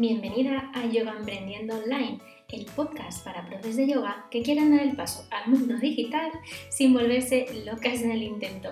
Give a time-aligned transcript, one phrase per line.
[0.00, 2.18] Bienvenida a Yoga Emprendiendo Online,
[2.48, 6.30] el podcast para profes de yoga que quieran dar el paso al mundo digital
[6.70, 8.70] sin volverse locas en el intento.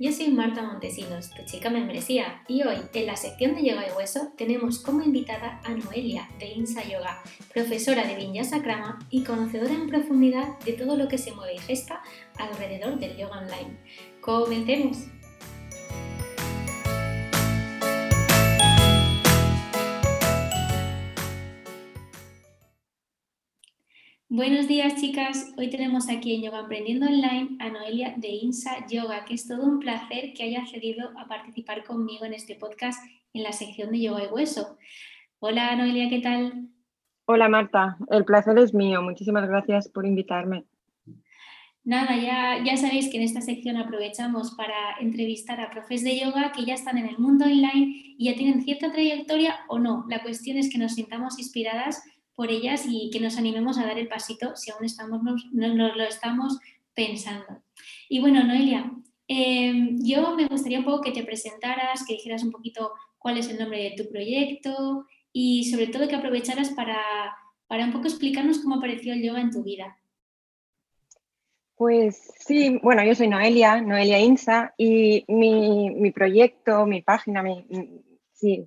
[0.00, 3.96] Yo soy Marta Montesinos, tu chica membresía, y hoy en la sección de Yoga y
[3.96, 7.22] Hueso tenemos como invitada a Noelia de Insa Yoga,
[7.54, 11.58] profesora de Vinyasa Krama y conocedora en profundidad de todo lo que se mueve y
[11.58, 12.02] gesta
[12.38, 13.78] alrededor del yoga online.
[14.20, 15.15] ¡Comencemos!
[24.36, 29.24] Buenos días chicas, hoy tenemos aquí en Yoga Aprendiendo Online a Noelia de INSA Yoga,
[29.24, 33.42] que es todo un placer que haya accedido a participar conmigo en este podcast en
[33.42, 34.76] la sección de Yoga y Hueso.
[35.38, 36.68] Hola Noelia, ¿qué tal?
[37.24, 40.66] Hola Marta, el placer es mío, muchísimas gracias por invitarme.
[41.82, 46.52] Nada, ya, ya sabéis que en esta sección aprovechamos para entrevistar a profes de yoga
[46.52, 50.04] que ya están en el mundo online y ya tienen cierta trayectoria o no.
[50.10, 52.02] La cuestión es que nos sintamos inspiradas
[52.36, 55.20] por ellas y que nos animemos a dar el pasito si aún estamos,
[55.52, 56.58] nos, lo estamos
[56.94, 57.62] pensando.
[58.08, 58.92] Y bueno, Noelia,
[59.26, 63.48] em, yo me gustaría un poco que te presentaras, que dijeras un poquito cuál es
[63.48, 67.00] el nombre de tu proyecto y sobre todo que aprovecharas para,
[67.66, 69.98] para un poco explicarnos cómo apareció el yoga en tu vida.
[71.74, 77.66] Pues sí, bueno, yo soy Noelia, Noelia Insa, y mi, mi proyecto, mi página, mi,
[78.32, 78.64] sí,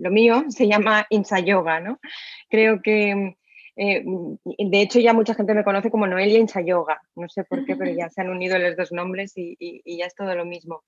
[0.00, 2.00] lo mío se llama Insa Yoga, ¿no?
[2.48, 3.36] Creo que,
[3.76, 7.64] eh, de hecho, ya mucha gente me conoce como Noelia Insa Yoga, no sé por
[7.64, 9.56] qué, pero ya se han unido los dos nombres y,
[9.98, 10.82] ya es todo lo mismo.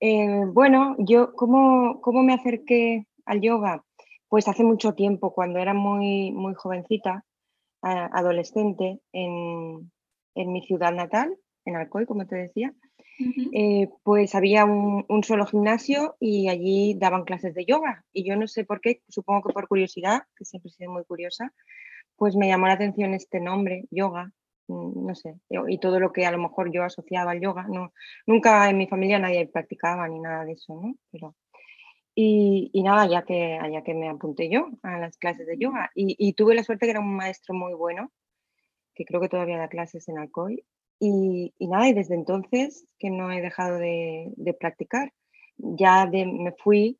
[0.00, 3.84] Eh, bueno, yo, ¿cómo, ¿cómo, me acerqué al yoga?
[4.28, 7.24] Pues hace mucho tiempo, cuando era muy, muy jovencita,
[7.82, 9.92] adolescente, en,
[10.34, 12.72] en mi ciudad natal, en Alcoy, como te decía,
[13.18, 18.04] eh, pues había un, solo gimnasio y allí daban clases de yoga.
[18.12, 21.04] Y yo no sé por qué, supongo que por curiosidad, que siempre he sido muy
[21.04, 21.52] curiosa,
[22.16, 24.32] pues me llamó la atención este nombre, yoga,
[24.68, 25.36] mm, no sé,
[25.68, 27.66] y todo lo que a lo mejor yo asociaba al yoga.
[27.68, 27.92] No,
[28.26, 30.94] nunca en mi familia nadie practicaba ni nada de eso, ¿no?
[31.10, 31.34] Pero,
[32.16, 36.14] y, nada, ya que, ya que me apunté yo a las clases de yoga y,
[36.18, 38.12] y tuve la suerte que era un maestro muy bueno,
[38.94, 40.64] que creo que todavía da clases en Alcoy,
[40.98, 45.12] y, nada, y desde entonces que no he dejado de, practicar.
[45.56, 46.98] Ya me, fui,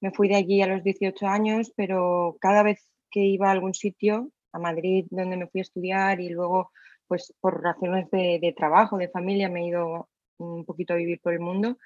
[0.00, 3.74] me fui de allí a los 18 años, pero cada vez que iba a algún
[3.74, 6.70] sitio, a Madrid, donde me fui a estudiar y luego,
[7.06, 11.32] pues por razones de, trabajo, de familia, me he ido un poquito a vivir por
[11.32, 11.78] el mundo,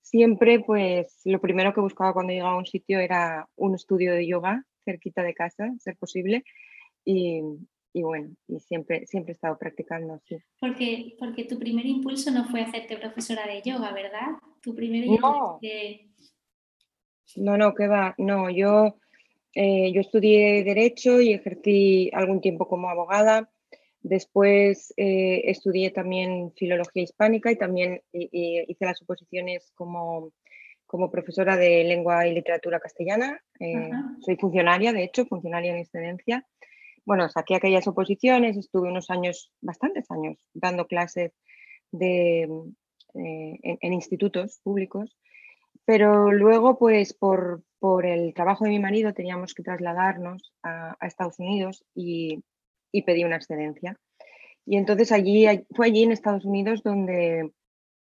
[0.00, 4.26] siempre pues lo primero que buscaba cuando llegaba a un sitio era un estudio de
[4.26, 6.44] yoga cerquita de casa, ser posible,
[7.04, 7.42] y,
[7.92, 10.38] y bueno, y siempre, siempre he estado practicando así.
[10.58, 14.28] Porque, porque tu primer impulso no fue hacerte profesora de yoga, ¿verdad?
[14.62, 15.60] Tu primer no.
[17.36, 18.96] No, no, que va, no, yo,
[19.54, 23.50] eh, yo estudié Derecho y ejercí algún tiempo como abogada.
[24.00, 30.32] Después eh, estudié también Filología Hispánica y también hice las oposiciones como,
[30.86, 33.40] como profesora de Lengua y Literatura Castellana.
[33.60, 36.46] Eh, soy funcionaria, de hecho, funcionaria en excedencia
[37.04, 41.32] bueno, saqué aquellas oposiciones, estuve unos años, bastantes años, dando clases
[41.90, 42.42] de,
[43.14, 45.16] eh, en, institutos públicos,
[45.84, 47.62] pero luego, pues por,
[48.04, 52.42] el trabajo de mi marido, teníamos que trasladarnos a, Estados Unidos y,
[53.04, 53.98] pedí una excedencia.
[54.64, 57.52] Y entonces allí, fue allí en Estados Unidos donde,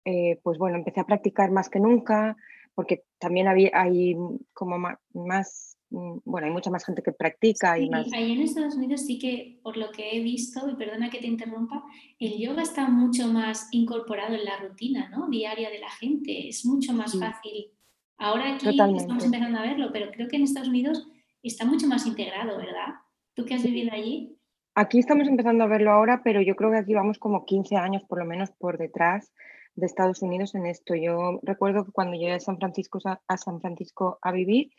[0.05, 2.35] eh, pues bueno, empecé a practicar más que nunca,
[2.73, 4.15] porque también había, hay
[4.53, 4.77] como
[5.13, 8.11] más bueno, hay mucha más gente que practica y más.
[8.13, 11.27] Ahí en Estados Unidos sí que, por lo que he visto, y perdona que te
[11.27, 11.83] interrumpa,
[12.19, 15.27] el yoga está mucho más incorporado en la rutina ¿no?
[15.29, 17.71] diaria de la gente, es mucho más fácil.
[18.17, 21.07] Ahora aquí estamos empezando a verlo, pero creo que en Estados Unidos
[21.41, 22.95] está mucho más integrado, ¿verdad?
[23.33, 24.35] ¿Tú que has vivido allí?
[24.75, 28.03] Aquí estamos empezando a verlo ahora, pero yo creo que aquí vamos como 15 años
[28.03, 29.33] por lo menos por detrás
[29.75, 30.95] de Estados Unidos en esto.
[30.95, 34.71] Yo recuerdo que cuando llegué a San Francisco a San Francisco a vivir,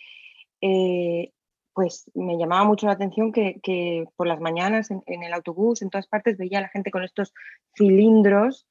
[0.60, 1.32] eh,
[1.72, 6.06] pues me llamaba mucho la atención que, por las mañanas en, el autobús, en todas
[6.06, 7.32] partes, veía a la gente con estos
[7.76, 8.66] cilindros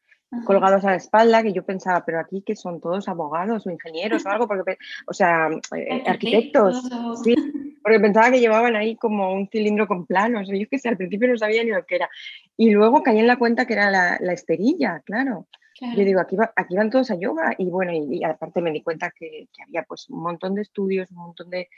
[0.45, 4.25] colgados a la espalda, que yo pensaba, pero aquí que son todos abogados o ingenieros
[4.25, 4.77] o algo, porque,
[5.07, 6.83] o sea, eh, arquitectos,
[7.23, 7.33] sí,
[7.81, 11.29] porque pensaba que llevaban ahí como un cilindro con planos, yo que sé, al principio
[11.29, 12.09] no sabía ni lo que era.
[12.57, 15.47] Y luego caí en la cuenta que era la, esterilla, claro.
[15.79, 19.11] Yo digo, aquí, aquí van todos a yoga y bueno, y, aparte me di cuenta
[19.11, 21.69] que, había pues un montón de estudios, un montón de,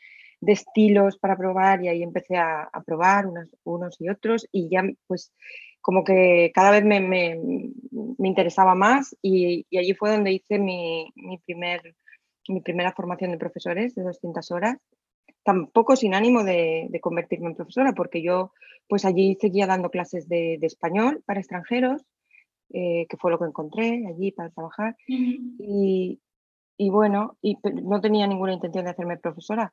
[0.42, 5.32] estilos para probar y ahí empecé a, probar unos, unos, y otros y ya pues
[5.82, 7.40] como que cada vez me, me,
[8.18, 11.96] me interesaba más y, y, allí fue donde hice mi, mi, primer,
[12.48, 14.78] mi primera formación de profesores de 200 horas
[15.44, 18.54] tampoco sin ánimo de, convertirme en profesora, porque yo
[18.88, 22.04] pues allí seguía dando clases de, español para extranjeros,
[22.74, 24.96] eh, que fue lo que encontré allí para trabajar.
[25.08, 29.72] y, bueno, y no tenía ninguna intención de hacerme profesora,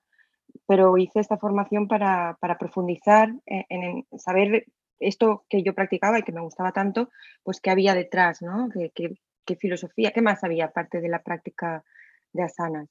[0.66, 4.66] pero hice esta formación para, profundizar en, saber
[4.98, 7.10] esto que yo practicaba y que me gustaba tanto,
[7.42, 8.68] pues qué había detrás, ¿no?
[8.94, 11.84] ¿Qué, filosofía, qué más había aparte de la práctica
[12.32, 12.88] de asanas?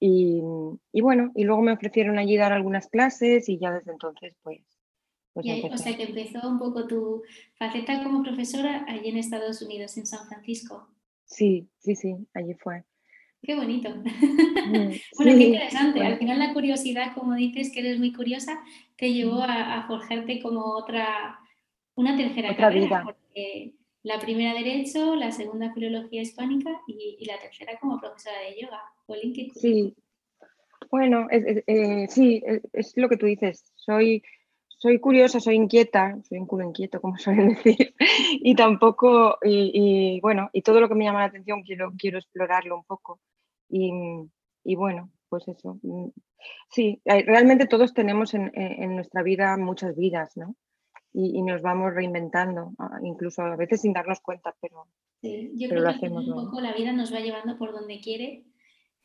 [0.00, 0.42] Y,
[1.00, 4.62] bueno, y luego me ofrecieron allí dar algunas clases y ya desde entonces pues...
[5.34, 7.22] pues o sea que empezó un poco tu
[7.54, 10.88] faceta como profesora allí en Estados Unidos, en San Francisco.
[11.24, 12.84] Sí, sí, sí, allí fue.
[13.42, 13.90] Qué bonito.
[13.90, 16.00] Mm, bueno, qué interesante.
[16.00, 18.58] Al final la curiosidad, como dices, que eres muy curiosa,
[18.96, 21.38] te llevó a, forjarte como otra,
[21.94, 23.02] una tercera otra Vida.
[23.04, 28.80] Porque la primera derecho, la segunda filología hispánica y la tercera como profesora de yoga.
[29.54, 29.94] Sí,
[30.90, 32.42] bueno, eh, sí,
[32.72, 33.72] es, lo que tú dices.
[33.74, 34.22] Soy,
[34.78, 40.50] soy curiosa, soy inquieta, soy un culo inquieto, como suelen decir, y tampoco, y, bueno,
[40.52, 43.20] y todo lo que me llama la atención quiero, quiero explorarlo un poco.
[43.68, 45.78] Y, bueno, pues eso.
[45.82, 46.08] Mm,
[46.70, 48.50] sí, realmente todos tenemos en,
[48.94, 50.54] nuestra vida muchas vidas, ¿no?
[51.12, 52.72] Y, nos vamos reinventando,
[53.02, 54.86] incluso a veces sin darnos cuenta, pero,
[55.20, 58.44] sí, yo creo que un poco la vida nos va llevando por donde quiere.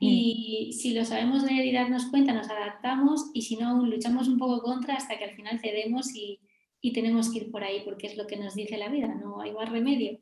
[0.02, 4.38] Y si lo sabemos leer y darnos cuenta, nos adaptamos y si no, luchamos un
[4.38, 6.40] poco contra hasta que al final cedemos y,
[6.80, 9.42] y tenemos que ir por ahí porque es lo que nos dice la vida, no
[9.42, 10.20] hay más remedio.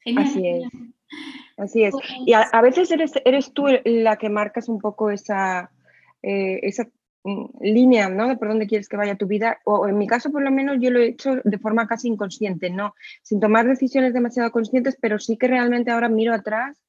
[0.00, 0.26] Genial.
[0.26, 0.64] Así es.
[1.56, 1.92] Así es.
[1.92, 5.70] Pues y a, veces eres, eres, tú la que marcas un poco esa,
[6.22, 6.88] eh, esa
[7.22, 8.28] mm, línea, ¿no?
[8.28, 9.60] De por dónde quieres que vaya tu vida.
[9.64, 12.70] O en mi caso, por lo menos, yo lo he hecho de forma casi inconsciente,
[12.70, 12.94] ¿no?
[13.22, 16.83] Sin tomar decisiones demasiado conscientes, pero sí que realmente ahora miro atrás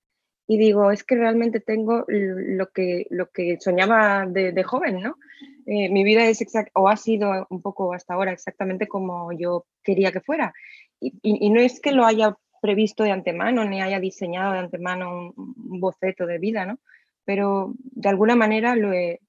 [0.47, 5.17] y digo, es que realmente tengo lo que, lo que soñaba de, joven, ¿no?
[5.65, 9.65] Eh, mi vida es exact, o ha sido un poco hasta ahora exactamente como yo
[9.83, 10.53] quería que fuera.
[10.99, 15.79] Y, no es que lo haya previsto de antemano, ni haya diseñado de antemano un,
[15.79, 16.79] boceto de vida, ¿no?
[17.25, 19.21] Pero de alguna manera lo he,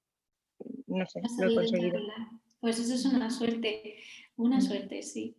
[0.86, 1.98] no sé, lo he conseguido.
[2.60, 3.96] Pues eso es una suerte,
[4.36, 5.36] una suerte, sí.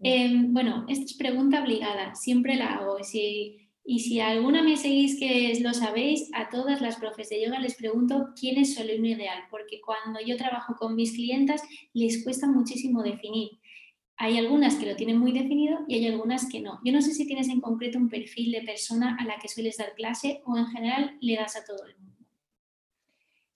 [0.00, 3.02] Em, bueno, esta es pregunta obligada, siempre la hago.
[3.04, 7.58] Si y si alguna me seguís que lo sabéis, a todas las profes de yoga
[7.58, 11.62] les pregunto quién es su alumno ideal, porque cuando yo trabajo con mis clientas
[11.94, 13.52] les cuesta muchísimo definir.
[14.18, 16.80] Hay algunas que lo tienen muy definido y hay algunas que no.
[16.84, 19.78] Yo no sé si tienes en concreto un perfil de persona a la que sueles
[19.78, 22.07] dar clase o en general le das a todo el mundo.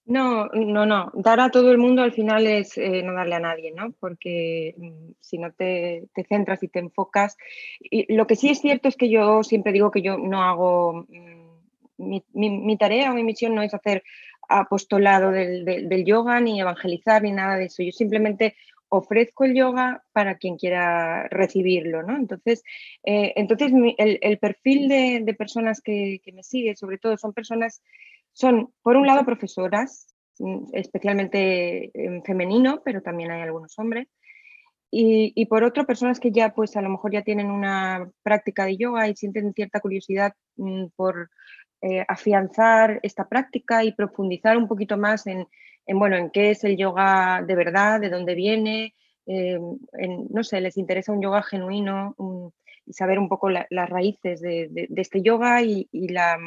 [0.04, 1.12] No, no, no.
[1.14, 3.92] Dar a todo el mundo al final es eh, no darle a nadie, ¿no?
[4.00, 7.36] Porque mm, si no te, centras y te enfocas.
[7.80, 11.06] Y lo que sí es cierto es que yo siempre digo que yo no hago.
[11.08, 11.42] Mm,
[12.32, 14.02] mi, tarea o mi misión no es hacer
[14.48, 17.84] apostolado del, yoga, ni evangelizar, ni nada de eso.
[17.84, 18.56] Yo simplemente
[18.88, 22.16] ofrezco el yoga para quien quiera recibirlo, ¿no?
[22.16, 22.64] Entonces,
[23.04, 27.82] eh, entonces el, perfil de, personas que, que, me sigue, sobre todo, son personas
[28.32, 34.08] son, por un lado, profesoras, mm, especialmente en femenino, pero también hay algunos hombres.
[34.94, 38.76] Y, por otro, personas que ya, pues a lo mejor ya tienen una práctica de
[38.76, 41.30] yoga y sienten cierta curiosidad mm, por
[41.80, 45.46] eh, afianzar esta práctica y profundizar un poquito más en,
[45.86, 48.94] bueno, en qué es el yoga de verdad, de dónde viene,
[49.26, 49.58] eh,
[50.30, 52.14] no sé, les interesa un yoga genuino
[52.84, 56.38] y saber un poco las raíces de, este yoga y, la,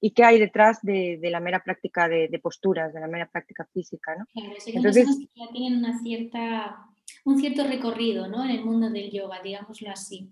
[0.00, 4.14] y qué hay detrás de, la mera práctica de, posturas, de la mera práctica física.
[4.16, 4.26] ¿no?
[4.66, 6.86] Entonces, ya tienen una cierta,
[7.24, 8.44] un cierto recorrido ¿no?
[8.44, 10.30] en el mundo del yoga, digámoslo así.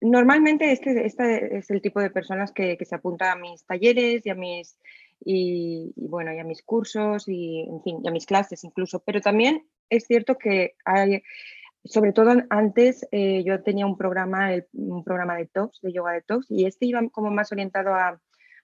[0.00, 4.30] Normalmente este, este es el tipo de personas que, se apunta a mis talleres y
[4.30, 4.78] a mis,
[5.24, 9.22] y, bueno, y a mis cursos y, en fin, y a mis clases incluso, pero
[9.22, 11.22] también es cierto que hay,
[11.84, 16.22] sobre todo antes eh, yo tenía un programa, un programa de talks, de yoga de
[16.22, 18.20] talks, y este iba como más orientado a,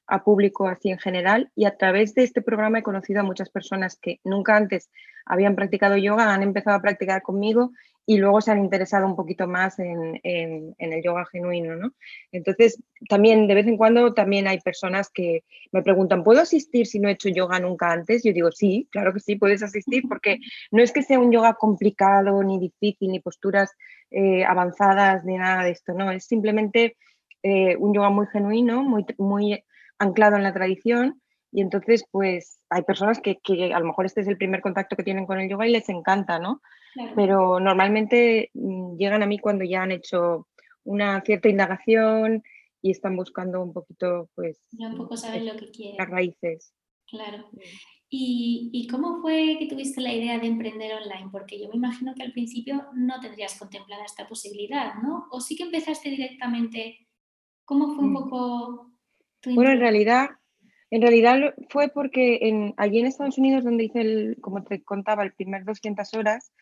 [0.06, 3.50] a público así en general y a través de este programa he conocido a muchas
[3.50, 4.90] personas que nunca antes
[5.24, 7.72] habían practicado yoga, han empezado a practicar conmigo
[8.04, 11.76] y luego se han interesado un poquito más en, el yoga genuino.
[11.76, 11.92] ¿no?
[12.32, 16.98] Entonces, también de vez en cuando también hay personas que me preguntan, ¿puedo asistir si
[16.98, 18.24] no he hecho yoga nunca antes?
[18.24, 20.38] Yo digo, sí, claro que sí, puedes asistir porque
[20.72, 23.70] no es que sea un yoga complicado, ni difícil, ni posturas
[24.10, 26.96] eh, avanzadas, ni nada de esto, no, es simplemente...
[27.44, 29.64] Eh, un yoga muy genuino, muy, muy
[30.02, 33.38] anclado en la tradición y entonces pues hay personas que,
[33.74, 35.88] a lo mejor este es el primer contacto que tienen con el yoga y les
[35.90, 36.62] encanta, ¿no?
[37.14, 40.48] Pero normalmente mm, llegan a mí cuando ya han hecho
[40.84, 42.42] una cierta indagación
[42.80, 44.60] y están buscando un poquito pues...
[44.72, 45.96] Ya un poco saben lo que quieren.
[45.98, 46.74] Las raíces.
[47.06, 47.50] Claro.
[48.08, 51.30] ¿Y, cómo fue que tuviste la idea de emprender online?
[51.30, 55.28] Porque yo me imagino que al principio no tendrías contemplada esta posibilidad, ¿no?
[55.30, 57.08] ¿O sí que empezaste directamente?
[57.64, 58.14] ¿Cómo fue un mm.
[58.14, 58.91] poco
[59.44, 60.30] Bueno, en realidad,
[60.90, 65.32] en realidad fue porque allí en Estados Unidos, donde hice, el, como te contaba, el
[65.32, 66.52] primer 200 horas,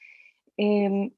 [0.56, 1.10] em,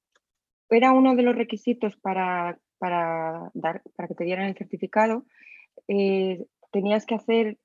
[0.70, 5.26] era uno de los requisitos para, para, dar, para que te dieran el certificado.
[5.88, 7.58] Eh, tenías que hacer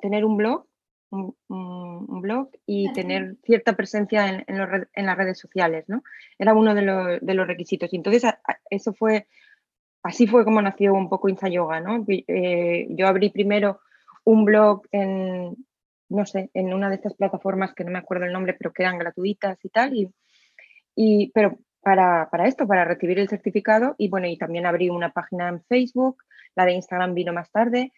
[0.00, 0.68] tener un blog
[1.10, 4.44] un, blog y tener cierta presencia en,
[4.92, 6.02] en, las redes sociales, ¿no?
[6.38, 6.82] Era uno de,
[7.34, 7.92] los requisitos.
[7.92, 8.24] Y entonces
[8.70, 9.26] eso fue,
[10.08, 12.04] así fue como nació un poco Insta Yoga, ¿no?
[12.08, 13.80] Eh, yo abrí primero
[14.24, 15.54] un blog en,
[16.08, 18.82] no sé, en una de estas plataformas que no me acuerdo el nombre, pero que
[18.82, 20.10] eran gratuitas y tal, y,
[20.94, 25.12] y pero para, para, esto, para recibir el certificado, y bueno, y también abrí una
[25.12, 26.22] página en Facebook,
[26.56, 27.92] la de Instagram vino más tarde,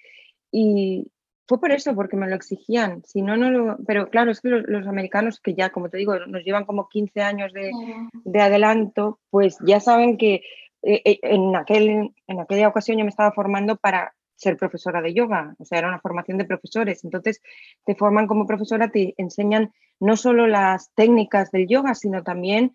[0.50, 1.10] y,
[1.50, 3.02] fue por eso, porque me lo exigían.
[3.04, 3.76] Si no, no lo.
[3.84, 7.22] Pero claro, es que los, americanos, que ya, como te digo, nos llevan como 15
[7.22, 10.42] años de, adelanto, pues ya saben que
[10.82, 15.64] en, aquel, en aquella ocasión yo me estaba formando para ser profesora de yoga, o
[15.64, 17.04] sea, era una formación de profesores.
[17.04, 17.42] Entonces,
[17.84, 22.75] te forman como profesora, te enseñan no solo las técnicas del yoga, sino también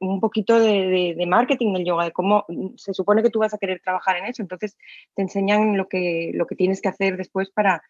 [0.00, 3.80] un poquito de, marketing del yoga, de cómo se supone que tú vas a querer
[3.80, 4.42] trabajar en eso.
[4.42, 4.76] Entonces,
[5.14, 7.82] te enseñan lo que, lo que tienes que hacer después para,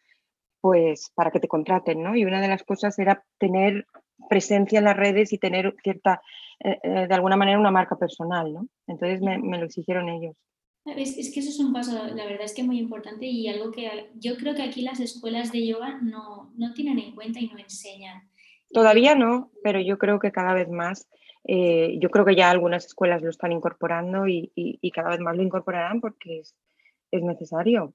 [0.60, 2.16] pues para que te contraten, ¿no?
[2.16, 3.86] Y una de las cosas era tener
[4.28, 6.22] presencia en las redes y tener cierta,
[6.60, 8.68] eh, eh, de alguna manera, una marca personal, ¿no?
[8.86, 10.36] Entonces me, lo exigieron ellos.
[10.84, 13.70] Es, es, que eso es un paso, la verdad es que muy importante y algo
[13.70, 17.48] que yo creo que aquí las escuelas de yoga no, no tienen en cuenta y
[17.48, 18.28] no enseñan.
[18.72, 21.08] Todavía no, pero yo creo que cada vez más,
[21.44, 25.36] eh, yo creo que ya algunas escuelas lo están incorporando y, y, cada vez más
[25.36, 26.56] lo incorporarán porque es,
[27.10, 27.94] es necesario.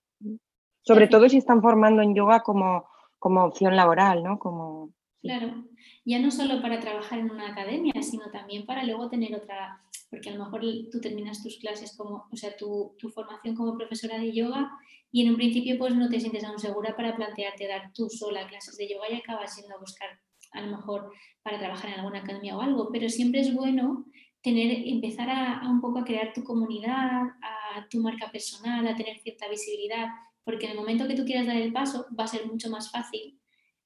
[0.84, 2.88] Sobre todo si están formando en yoga como,
[3.19, 4.39] como opción laboral, ¿no?
[4.39, 4.91] Como,
[5.27, 5.65] Claro,
[6.05, 10.29] ya no solo para trabajar en una academia, sino también para luego tener otra, porque
[10.29, 14.31] a lo mejor tú terminas tus clases como, o sea, tu, formación como profesora de
[14.31, 14.72] yoga
[15.12, 18.48] y en un principio pues no te sientes aún segura para plantearte dar tú sola
[18.48, 20.07] clases de yoga y acabas yendo a buscar
[20.53, 21.12] a lo mejor
[21.43, 24.05] para trabajar en alguna academia o algo, pero siempre es bueno
[24.41, 28.96] tener, empezar a, a un poco a crear tu comunidad, a tu marca personal, a
[28.96, 30.07] tener cierta visibilidad
[30.46, 32.89] porque en el momento que tú quieras dar el paso va a ser mucho más
[32.89, 33.38] fácil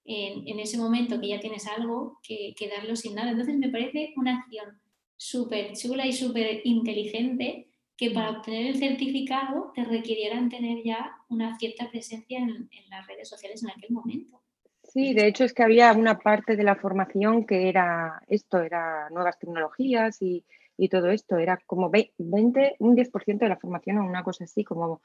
[0.05, 3.31] en, ese momento que ya tienes algo que, darlo sin nada.
[3.31, 4.79] Entonces me parece una acción
[5.17, 11.57] súper chula y súper inteligente que para obtener el certificado te requirieran tener ya una
[11.59, 14.41] cierta presencia en, las redes sociales en aquel momento.
[14.83, 19.09] Sí, de hecho es que había una parte de la formación que era esto, era
[19.11, 20.43] nuevas tecnologías y,
[20.77, 21.37] y todo esto.
[21.37, 25.01] Era como 20, un 10% de la formación o una cosa así, como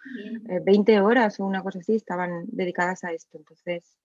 [0.64, 3.36] 20 eh, horas o una cosa así estaban dedicadas a esto.
[3.36, 3.98] Entonces,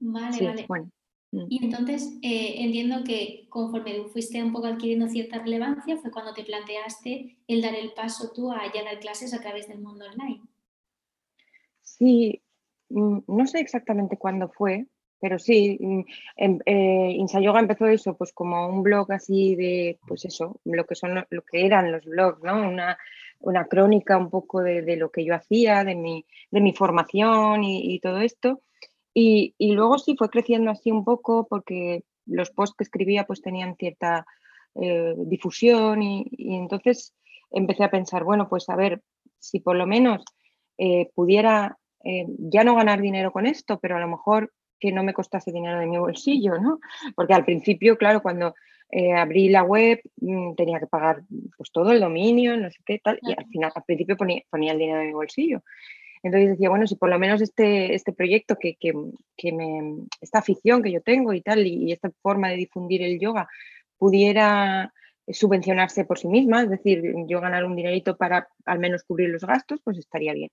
[0.00, 0.64] vale, vale.
[0.68, 0.90] Bueno.
[1.30, 1.46] Mm.
[1.48, 6.44] Y entonces eh, entiendo que conforme fuiste un poco adquiriendo cierta relevancia fue cuando te
[6.44, 10.42] planteaste el dar el paso tú a ya dar clases a través del mundo online.
[11.82, 12.40] Sí,
[12.88, 14.86] mm, no sé exactamente cuándo fue,
[15.20, 16.00] pero sí, mm,
[16.36, 20.94] em, eh, Insayoga empezó eso, pues como un blog así de, pues eso, lo que
[20.94, 22.68] son lo que eran los blogs, ¿no?
[22.68, 22.96] Una,
[23.40, 27.98] una crónica un poco de, lo que yo hacía, de mi, de mi formación y,
[28.00, 28.62] todo esto.
[29.20, 33.42] Y, y, luego sí fue creciendo así un poco porque los posts que escribía pues
[33.42, 34.26] tenían cierta
[34.74, 37.14] eh, difusión y, y, entonces
[37.50, 39.02] empecé a pensar, bueno, pues a ver,
[39.38, 40.24] si por lo menos
[40.76, 41.78] eh, pudiera
[42.38, 45.80] ya no ganar dinero con esto, pero a lo mejor que no me costase dinero
[45.80, 46.78] de mi bolsillo, ¿no?
[47.14, 48.54] Porque al principio, claro, cuando
[48.90, 51.22] eh, abrí la web mm, tenía que pagar
[51.56, 54.78] pues todo el dominio, no sé qué tal, y al final, al principio ponía, el
[54.78, 55.62] dinero de mi bolsillo.
[56.22, 60.82] Entonces decía, bueno, si por lo menos este, este proyecto, que, que, me, esta afición
[60.82, 63.48] que yo tengo y tal, y, esta forma de difundir el yoga
[63.96, 64.92] pudiera
[65.30, 69.44] subvencionarse por sí misma, es decir, yo ganar un dinerito para al menos cubrir los
[69.44, 70.50] gastos, pues estaría bien.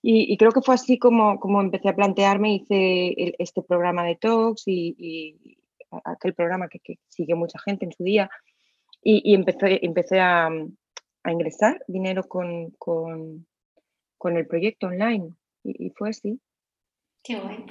[0.00, 4.62] Y, creo que fue así como, como empecé a plantearme, hice este programa de talks
[4.66, 5.58] y,
[6.04, 8.30] aquel programa que, que, sigue mucha gente en su día
[9.02, 10.48] y, empecé, empecé a,
[11.24, 13.46] ingresar dinero con,
[14.18, 15.34] con, el proyecto online
[15.64, 16.40] y, fue así.
[17.22, 17.64] Qué guay.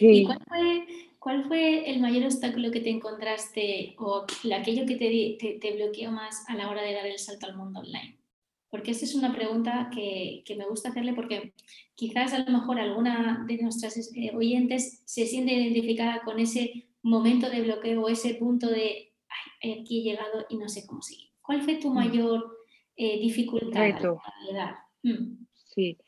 [0.00, 0.86] ¿Y cuál fue,
[1.18, 4.24] cuál fue, el mayor obstáculo que te encontraste o
[4.54, 7.56] aquello que te, te, te bloqueó más a la hora de dar el salto al
[7.56, 8.22] mundo online?
[8.72, 11.52] Porque esa es una pregunta que, me gusta hacerle porque
[11.94, 17.50] quizás a lo mejor alguna de nuestras eh, oyentes se siente identificada con ese momento
[17.50, 19.12] de bloqueo o ese punto de,
[19.62, 21.28] ay, aquí he llegado y no sé cómo seguir.
[21.42, 21.94] ¿Cuál fue tu mm.
[21.94, 22.56] mayor
[22.96, 23.90] eh, dificultad?
[25.02, 25.41] Mm.
[25.74, 25.98] Sí,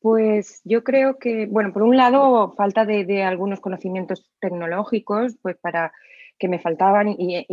[0.00, 5.92] Pues yo creo que, bueno, por un lado, falta de, algunos conocimientos tecnológicos, pues para
[6.38, 7.46] que me faltaban y,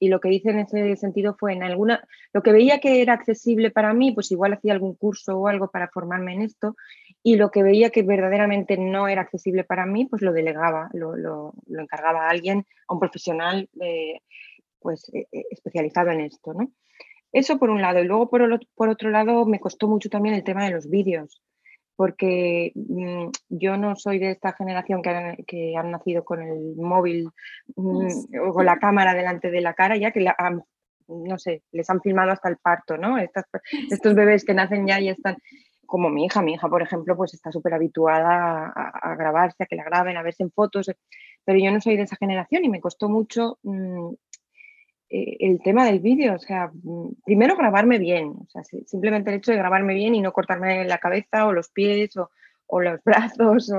[0.00, 3.70] lo que hice en ese sentido fue en alguna, lo que veía que era accesible
[3.70, 6.74] para mí, pues igual hacía algún curso o algo para formarme en esto
[7.22, 11.54] y lo que veía que verdaderamente no era accesible para mí, pues lo delegaba, lo,
[11.68, 14.20] encargaba a alguien, a un profesional eh,
[14.80, 16.72] pues eh, eh, especializado en esto, ¿no?
[17.32, 18.00] Eso por un lado.
[18.00, 21.42] Y luego por, por otro lado me costó mucho también el tema de los vídeos
[21.98, 26.76] porque mm, yo no soy de esta generación que han, que han nacido con el
[26.76, 27.28] móvil
[27.74, 30.24] mm, o con la cámara delante de la cara, ya que
[31.08, 33.18] no sé, les han filmado hasta el parto, ¿no?
[33.18, 35.38] estos bebés que nacen ya y están,
[35.86, 39.74] como mi hija, mi hija, por ejemplo, pues está súper habituada a, grabarse, a que
[39.74, 40.92] la graben, a verse en fotos,
[41.44, 44.16] pero yo no soy de esa generación y me costó mucho mm, eh,
[45.10, 49.52] el tema del vídeo, o sea, mm, primero grabarme bien, o sea, simplemente el hecho
[49.52, 52.30] de grabarme bien y no cortarme la cabeza o los pies o,
[52.80, 53.72] los brazos,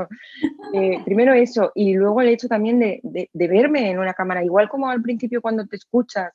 [0.73, 4.89] eh, primero eso, y luego el hecho también de, verme en una cámara, igual como
[4.89, 6.33] al principio cuando te escuchas,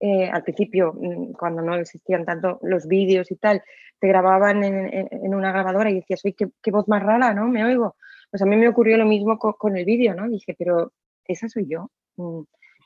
[0.00, 3.62] eh, al principio, mm, cuando no existían tanto los vídeos y tal,
[3.98, 7.48] te grababan en, una grabadora y decías, oye, qué, voz más rara, ¿no?
[7.48, 7.96] Me oigo.
[8.30, 10.28] Pues a mí me ocurrió lo mismo con, con el vídeo, ¿no?
[10.28, 10.92] Dije, pero
[11.24, 11.90] esa soy yo.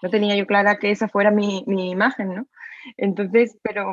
[0.02, 2.46] No tenía yo clara que esa fuera mi, imagen, ¿no?
[2.96, 3.86] Entonces, pero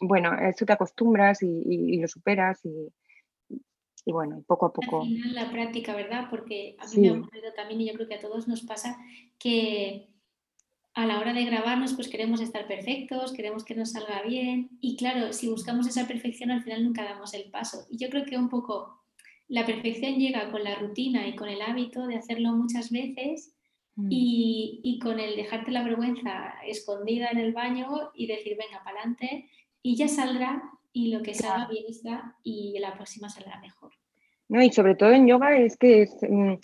[0.00, 2.88] bueno, eso te acostumbras y, lo superas y,
[4.06, 5.02] y, bueno, poco a poco.
[5.02, 6.28] Al final la práctica, ¿verdad?
[6.30, 8.98] Porque a mí me ha ocurrido también y yo creo que a todos nos pasa
[9.38, 10.08] que
[10.94, 14.96] a la hora de grabarnos pues queremos estar perfectos, queremos que nos salga bien y
[14.96, 17.86] claro, si buscamos esa perfección al final nunca damos el paso.
[17.90, 19.00] Y yo creo que un poco
[19.48, 23.54] la perfección llega con la rutina y con el hábito de hacerlo muchas veces
[23.96, 24.08] Mm.
[24.10, 29.48] Y, con el dejarte la vergüenza escondida en el baño y decir, venga, para adelante,
[29.82, 33.92] y ya saldrá, y lo que salga bien está, y la próxima saldrá mejor.
[34.48, 36.54] No, y sobre todo en yoga es que mm,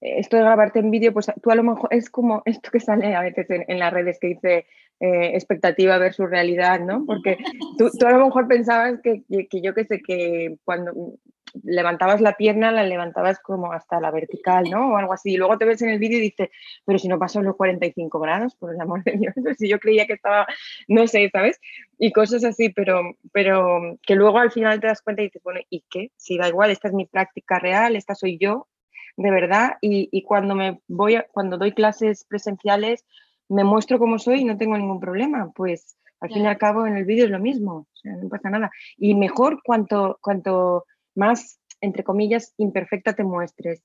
[0.00, 3.14] esto de grabarte en vídeo, pues tú a lo mejor es como esto que sale
[3.14, 4.66] a veces en, las redes que dice
[5.00, 7.04] eh, expectativa versus realidad, ¿no?
[7.04, 7.38] Porque
[7.78, 11.18] tú, tú, a lo mejor pensabas que, que yo qué sé, que cuando
[11.62, 14.92] levantabas la pierna, la levantabas como hasta la vertical, ¿no?
[14.92, 15.32] O algo así.
[15.32, 16.50] Y luego te ves en el vídeo y dices,
[16.84, 20.06] pero si no pasan los 45 grados, por el amor de Dios, si yo creía
[20.06, 20.46] que estaba,
[20.88, 21.60] no sé, ¿sabes?
[21.98, 25.60] Y cosas así, pero, pero que luego al final te das cuenta y dices, bueno,
[25.70, 26.10] ¿y qué?
[26.16, 28.68] Si da igual, esta es mi práctica real, esta soy yo,
[29.16, 33.04] de verdad, y, y cuando me voy, cuando doy clases presenciales,
[33.48, 36.86] me muestro como soy y no tengo ningún problema, pues al fin y al cabo
[36.86, 38.70] en el vídeo es lo mismo, o sea, no pasa nada.
[38.96, 40.84] Y mejor cuanto, cuanto
[41.16, 43.82] más, entre comillas, imperfecta te muestres.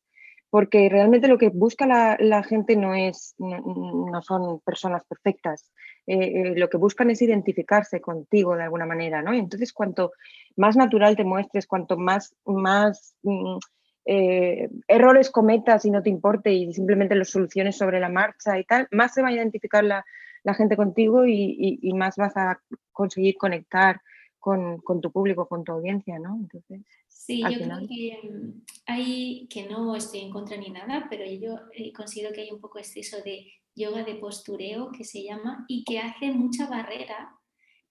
[0.50, 5.72] Porque realmente lo que busca la, gente no, es, no, son personas perfectas.
[6.06, 9.34] Eh, eh, lo que buscan es identificarse contigo de alguna manera, ¿no?
[9.34, 10.12] Entonces, cuanto
[10.58, 13.58] más natural te muestres, cuanto más, más mm,
[14.06, 18.63] eh, errores cometas y no te importe y simplemente los soluciones sobre la marcha y
[18.63, 20.04] tal, más se va a identificar la,
[20.56, 22.60] gente contigo y, y, más vas a
[22.91, 24.02] conseguir conectar
[24.41, 26.36] con, tu público, con tu audiencia, ¿no?
[26.36, 31.23] Entonces, sí, yo creo que mm, hay, que no estoy en contra ni nada, pero
[31.25, 35.63] yo eh, considero que hay un poco exceso de yoga de postureo que se llama
[35.67, 37.38] y que hace mucha barrera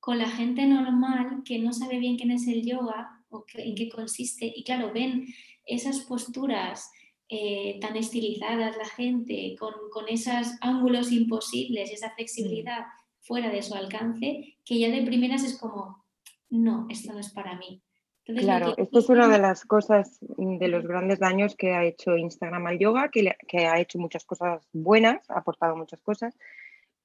[0.01, 3.89] con la gente normal que no sabe bien quién es el yoga o en qué
[3.89, 5.27] consiste y claro, ven
[5.65, 6.91] esas posturas
[7.29, 12.15] eh, tan estilizadas la gente, con, con, esos ángulos imposibles, esa mm.
[12.17, 12.87] flexibilidad
[13.21, 16.00] fuera de su alcance, que ya de primeras es como,
[16.51, 17.83] no, esto no es para mí.
[18.25, 22.17] claro, esto es una de las cosas, mm, de los grandes daños que ha hecho
[22.17, 26.37] Instagram al yoga, que, que ha hecho muchas cosas buenas, ha aportado muchas cosas,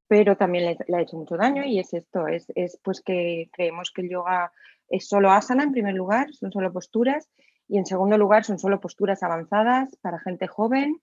[0.08, 3.92] pero también le, ha hecho mucho daño y es esto, es, es, pues que creemos
[3.92, 4.52] que el yoga
[4.90, 7.30] es solo asana en primer lugar, son solo posturas
[7.68, 11.02] y en segundo lugar son solo posturas avanzadas para gente joven,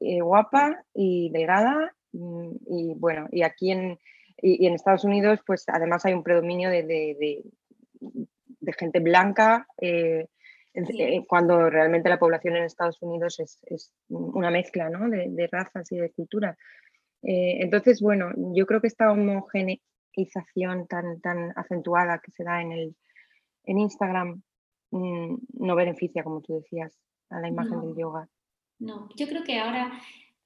[0.00, 3.98] eh, guapa y delgada mm, y bueno, y aquí en,
[4.40, 7.44] y, en Estados Unidos pues además hay un predominio de de
[8.72, 10.26] gente blanca, eh,
[10.74, 16.10] eh, cuando realmente la población en Estados Unidos es, una mezcla de, razas y de
[16.10, 16.58] culturas.
[17.22, 22.72] Eh, entonces, bueno, yo creo que esta homogeneización tan, tan acentuada que se da en,
[22.72, 22.96] el,
[23.64, 24.42] en Instagram
[24.90, 26.98] mm, no beneficia, como tú decías,
[27.30, 28.28] a la imagen del yoga.
[28.80, 29.92] No, yo creo que ahora,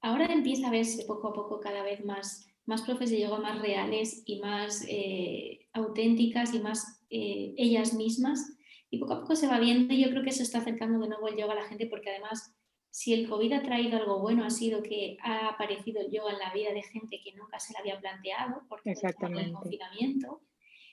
[0.03, 3.63] ahora empieza a verse poco a poco cada vez más más profes de yoga más
[3.63, 8.59] reales y más eh, auténticas y más eh, ellas mismas.
[8.91, 11.09] Y poco a poco se va viendo y yo creo que eso está acercando de
[11.09, 12.55] nuevo el yoga a la gente porque además
[12.91, 16.39] si el COVID ha traído algo bueno ha sido que ha aparecido el yoga en
[16.39, 20.41] la vida de gente que nunca se lo había planteado porque el confinamiento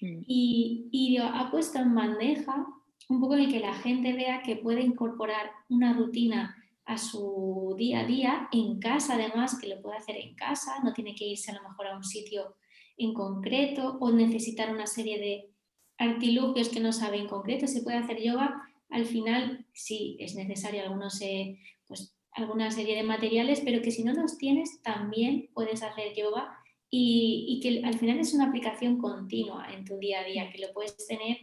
[0.02, 0.24] mm.
[0.28, 2.68] y, y ha puesto en bandeja
[3.08, 6.56] un poco en el que la gente vea que puede incorporar una rutina
[6.86, 10.94] a su día a día, en casa además, que lo puede hacer en casa, no
[10.94, 12.56] tiene que irse a lo mejor a un sitio
[12.98, 15.50] en concreto o necesitar una serie de
[15.98, 18.62] artilugios que no sabe en concreto, se puede hacer yoga.
[18.90, 24.04] Al final, sí, es necesario algunos, eh, pues, alguna serie de materiales, pero que si
[24.04, 26.56] no los tienes, también puedes hacer yoga
[26.90, 30.60] y, y, que al final es una aplicación continua en tu día a día, que
[30.60, 31.38] lo puedes tener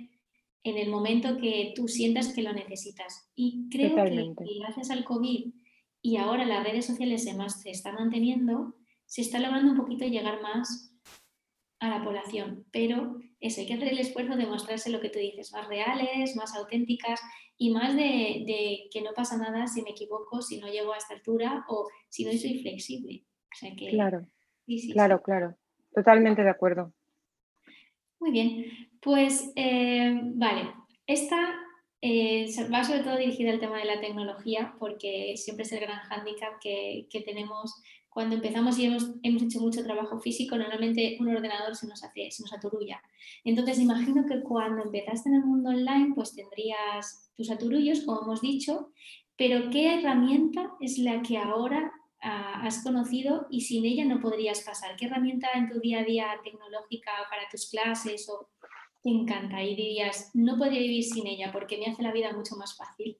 [0.64, 3.30] en el momento que tú sientas que lo necesitas.
[3.34, 5.52] Y creo que gracias al COVID
[6.00, 8.74] y ahora las redes sociales se, más, se están manteniendo,
[9.06, 10.92] se está logrando un poquito llegar más
[11.80, 15.18] a la población, pero eso, hay que hacer el esfuerzo de mostrarse lo que tú
[15.18, 17.20] dices, más reales, más auténticas
[17.56, 21.14] y más de, que no pasa nada si me equivoco, si no llego a esta
[21.14, 23.24] altura o si no soy flexible.
[23.90, 24.26] claro,
[24.92, 25.56] claro, claro,
[25.92, 26.92] totalmente de acuerdo.
[28.22, 28.66] Muy bien,
[29.00, 30.72] pues eh, vale,
[31.08, 31.56] esta
[32.00, 35.98] eh, va sobre todo dirigida al tema de la tecnología porque siempre es el gran
[36.02, 41.34] hándicap que, que tenemos cuando empezamos y hemos, hemos, hecho mucho trabajo físico, normalmente un
[41.34, 43.02] ordenador se nos, hace, se nos aturulla.
[43.42, 48.40] Entonces, imagino que cuando empezaste en el mundo online, pues tendrías tus aturullos, como hemos
[48.40, 48.92] dicho,
[49.36, 51.90] pero ¿qué herramienta es la que ahora
[52.22, 54.96] ah, has conocido y sin ella no podrías pasar?
[54.96, 58.50] ¿Qué herramienta en tu día a día tecnológica para tus clases o
[59.02, 62.56] te encanta y dirías, no podría vivir sin ella porque me hace la vida mucho
[62.56, 63.18] más fácil?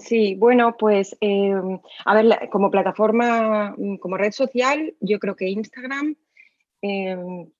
[0.00, 5.50] Sí, bueno, pues em, a ver, como plataforma, mm, como red social, yo creo que
[5.50, 6.16] Instagram
[6.80, 7.50] em,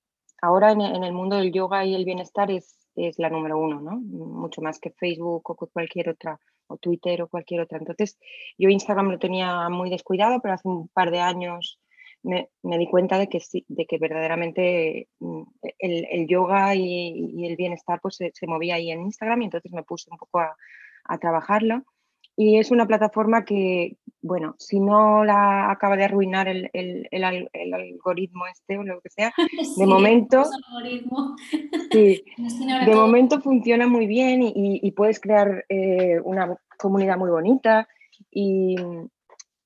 [0.41, 3.97] ahora en, el mundo del yoga y el bienestar es, es, la número uno, ¿no?
[3.97, 7.77] Mucho más que Facebook o cualquier otra, o Twitter o cualquier otra.
[7.77, 8.17] Entonces,
[8.57, 11.79] yo Instagram lo tenía muy descuidado, pero hace un par de años
[12.23, 15.43] me, di cuenta de que sí, de que verdaderamente mm,
[15.79, 19.83] el, yoga y, el bienestar pues se, se, movía ahí en Instagram y entonces me
[19.83, 20.55] puse un poco a,
[21.05, 21.83] a trabajarlo.
[22.39, 27.73] Y es una plataforma que, bueno, si no la acaba de arruinar el, el, el,
[27.73, 29.33] algoritmo este o lo que sea,
[29.77, 30.43] de momento,
[31.91, 32.23] sí,
[32.85, 37.87] de momento funciona muy bien y, y puedes crear eh, una comunidad muy bonita
[38.29, 38.75] y,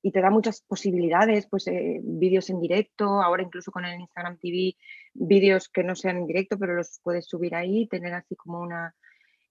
[0.02, 4.38] y, te da muchas posibilidades, pues eh, vídeos en directo, ahora incluso con el Instagram
[4.38, 4.78] TV,
[5.14, 8.96] vídeos que no sean en directo, pero los puedes subir ahí, tener así como una,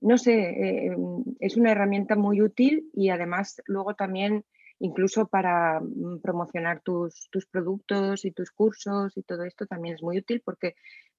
[0.00, 0.96] no sé, eh,
[1.40, 4.44] es una herramienta muy útil y además luego también
[4.78, 10.18] incluso para mm, promocionar tus, productos y tus cursos y todo esto también es muy
[10.18, 10.74] útil porque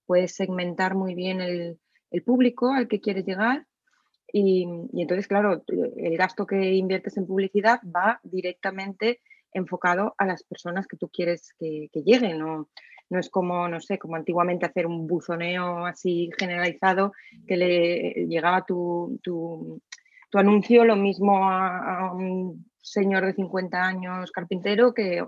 [0.05, 1.79] puedes segmentar muy bien el,
[2.25, 3.65] público al que quieres llegar
[4.33, 9.21] y, entonces, claro, el gasto que inviertes en publicidad va directamente
[9.53, 12.39] enfocado a las personas que tú quieres que, que lleguen.
[12.39, 12.69] ¿no?
[13.11, 17.11] No es como, no sé, como antiguamente hacer un buzoneo así generalizado
[17.45, 19.81] que le llegaba tu, tu,
[20.33, 25.25] anuncio lo mismo a, un señor de 50 años carpintero que,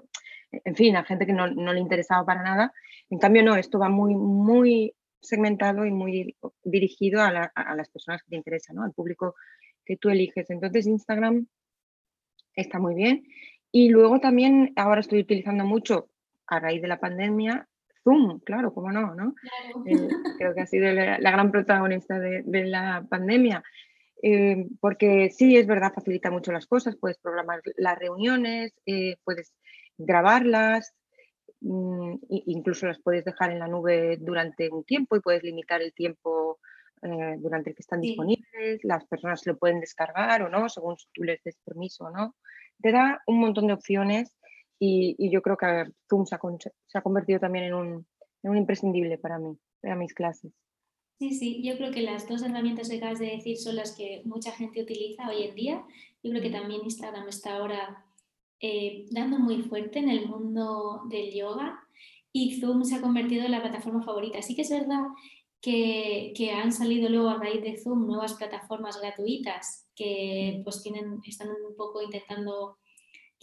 [0.50, 2.74] en fin, a gente que no, le interesaba para nada.
[3.10, 8.30] En cambio, no, esto va muy, muy segmentado y muy dirigido a, las personas que
[8.30, 8.84] te interesan, ¿no?
[8.84, 9.36] al público
[9.84, 10.50] que tú eliges.
[10.50, 11.48] Entonces, Instagram
[12.56, 13.26] está muy bien.
[13.74, 16.08] Y luego también ahora estoy utilizando mucho
[16.48, 17.68] a raíz de la pandemia
[18.04, 19.36] Zoom, claro, cómo no, ¿no?
[19.86, 23.64] Eh, creo que ha sido la, gran protagonista de, la pandemia.
[24.22, 29.54] Eh, porque sí, es verdad, facilita mucho las cosas, puedes programar las reuniones, eh, puedes
[29.98, 30.94] grabarlas,
[31.62, 35.94] mm, incluso las puedes dejar en la nube durante un tiempo y puedes limitar el
[35.94, 36.60] tiempo
[37.40, 41.44] durante el que están disponibles, las personas lo pueden descargar o no, según tú les
[41.44, 42.34] des permiso o no.
[42.82, 44.34] Te da un montón de opciones
[44.86, 48.06] y, yo creo que Zoom se ha, convertido también en un,
[48.44, 50.52] imprescindible para mí, para mis clases.
[51.20, 54.22] Sí, sí, yo creo que las dos herramientas que acabas de decir son las que
[54.26, 55.84] mucha gente utiliza hoy en día.
[56.22, 58.06] Yo creo que también Instagram está ahora
[58.60, 61.80] eh, dando muy fuerte en el mundo del yoga
[62.34, 64.42] y Zoom se ha convertido en la plataforma favorita.
[64.42, 65.04] Sí que es verdad
[65.62, 71.22] que, que, han salido luego a raíz de Zoom nuevas plataformas gratuitas que pues tienen,
[71.26, 72.78] están un poco intentando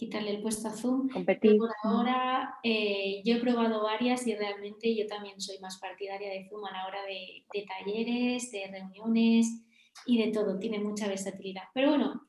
[0.01, 1.09] quitarle el puesto a Zoom.
[1.09, 1.57] Competir.
[1.57, 6.47] por ahora eh, yo he probado varias y realmente yo también soy más partidaria de
[6.49, 9.63] Zoom a la hora de, talleres, de reuniones
[10.07, 10.57] y de todo.
[10.57, 11.65] Tiene mucha versatilidad.
[11.75, 12.19] Pero bueno,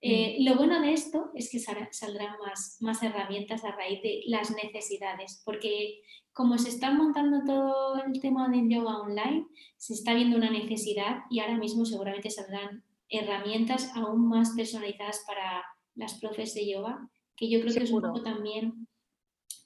[0.00, 0.44] eh, mm.
[0.44, 5.42] lo bueno de esto es que saldrán más, más herramientas a raíz de las necesidades,
[5.44, 10.50] porque como se está montando todo el tema de yoga online, se está viendo una
[10.52, 15.64] necesidad y ahora mismo seguramente saldrán herramientas aún más personalizadas para
[15.96, 18.88] las profes de yoga que yo creo que es un poco también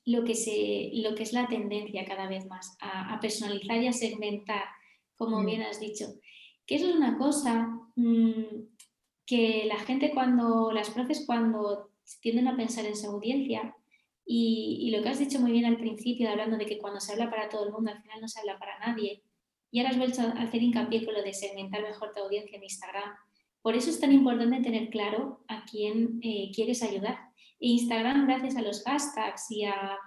[0.04, 3.92] lo que, se, lo que es la tendencia cada vez más, a, personalizar y a
[3.92, 4.64] segmentar,
[5.16, 5.46] como mm.
[5.46, 6.06] bien has dicho.
[6.66, 8.66] Que eso es una cosa mm,
[9.26, 13.74] que la gente cuando, las profes cuando tienden a pensar en su audiencia,
[14.32, 17.30] y, lo que has dicho muy bien al principio, hablando de que cuando se habla
[17.30, 19.24] para todo el mundo, al final no se habla para nadie.
[19.72, 22.62] Y ahora has vuelto a hacer hincapié con lo de segmentar mejor tu audiencia en
[22.62, 23.10] Instagram.
[23.60, 27.29] Por eso es tan importante tener claro a quién eh, quieres ayudar.
[27.60, 29.98] Instagram, gracias a los hashtags y a,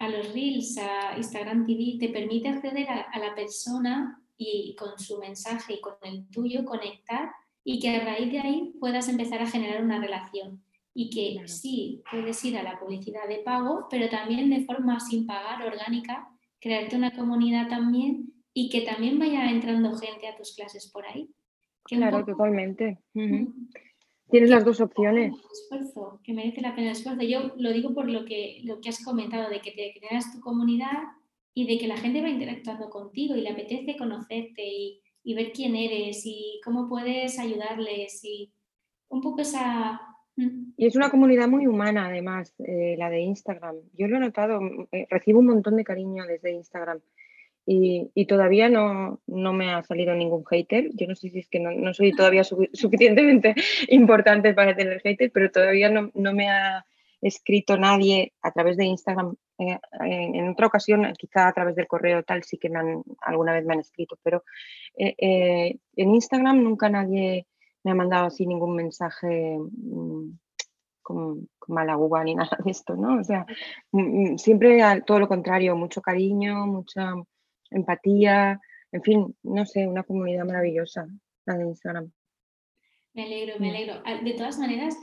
[0.00, 5.74] los reels, a Instagram TV, te permite acceder a, la persona y con su mensaje
[5.74, 7.30] y con el tuyo conectar
[7.64, 12.02] y que a raíz de ahí puedas empezar a generar una relación y que sí
[12.10, 16.28] puedes ir a la publicidad de pago, pero también de forma sin pagar, orgánica,
[16.60, 21.30] crearte una comunidad también y que también vaya entrando gente a tus clases por ahí.
[21.84, 22.98] claro, totalmente.
[24.32, 25.32] Tienes las dos opciones.
[25.52, 27.22] Esfuerzo, que merece la pena el esfuerzo.
[27.22, 30.40] Yo lo digo por lo que, lo que has comentado, de que te creas tu
[30.40, 30.98] comunidad
[31.54, 35.52] y de que la gente va interactuando contigo y le apetece conocerte y, y ver
[35.52, 38.52] quién eres y cómo puedes ayudarles y
[39.08, 40.00] un poco esa
[40.36, 40.72] Mm.
[40.76, 43.76] Y es una comunidad muy humana, además, eh, la de Instagram.
[43.92, 47.00] Yo lo he notado, mm, eh, recibo un montón de cariño desde Instagram
[47.64, 50.90] y, todavía no, no, me ha salido ningún hater.
[50.94, 53.54] Yo no sé si es que no, soy todavía suficientemente
[53.88, 56.84] importante para tener hater, pero todavía no, me ha
[57.20, 59.36] escrito nadie a través de Instagram.
[59.58, 63.52] Eh, en otra ocasión, quizá a través del correo tal, sí que me han, alguna
[63.52, 64.42] vez me han escrito, pero
[64.94, 67.46] en Instagram nunca nadie
[67.84, 70.30] me ha mandado así ningún mensaje mm,
[71.02, 73.20] con, mala uva ni nada de esto, ¿no?
[73.20, 73.46] O sea,
[73.92, 77.14] mm, mm, siempre todo lo contrario, mucho cariño, mucha
[77.74, 78.60] empatía,
[78.92, 81.06] en fin, no sé, una comunidad maravillosa,
[81.46, 82.12] la de Instagram.
[83.14, 84.02] Me alegro, me alegro.
[84.04, 84.96] Ah, de todas maneras,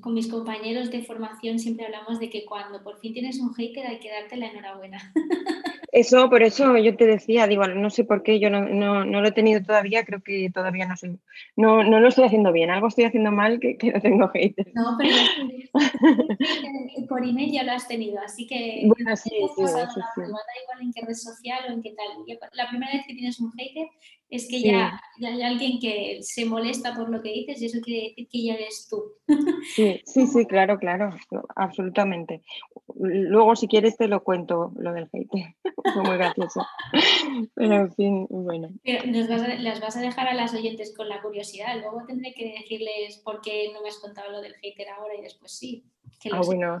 [0.00, 3.86] con mis compañeros de formación siempre hablamos de que cuando por fin tienes un hater
[3.86, 5.12] hay que darte la enhorabuena.
[5.92, 9.32] Eso, por eso yo te decía, digo, no sé por qué, yo no, lo he
[9.32, 11.18] tenido todavía, creo que todavía no soy,
[11.54, 14.74] no, no lo estoy haciendo bien, algo estoy haciendo mal que, no tengo haters.
[14.74, 15.14] No, pero
[17.10, 20.92] por email ya lo has tenido, así que bueno, sí, sí, sí, da igual en
[20.94, 22.06] qué red social o en qué tal.
[22.54, 23.86] La primera vez que tienes un hater
[24.32, 28.08] es que ya, hay alguien que se molesta por lo que dices y eso quiere
[28.08, 29.12] decir que ya eres tú.
[29.74, 31.10] Sí, sí, sí, claro, claro,
[31.54, 32.42] absolutamente.
[32.94, 35.54] Luego, si quieres, te lo cuento, lo del hate.
[35.94, 36.66] Fue muy gracioso.
[37.54, 38.70] Pero, en fin, bueno.
[38.84, 41.78] las vas a dejar a las oyentes con la curiosidad.
[41.78, 45.22] Luego tendré que decirles por qué no me has contado lo del hater ahora y
[45.22, 45.84] después sí.
[46.32, 46.80] ah, bueno.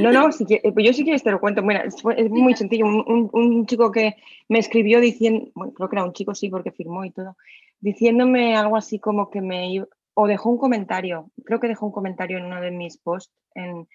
[0.00, 1.62] No, no, eh, pues yo sí que te lo cuento.
[1.62, 2.86] Bueno, es, muy sencillo.
[2.86, 4.16] Un, chico que
[4.48, 7.36] me escribió diciendo, bueno, creo que era un chico, sí, porque firmó y todo,
[7.80, 12.38] diciéndome algo así como que me o dejó un comentario, creo que dejó un comentario
[12.38, 13.86] en uno de mis posts en,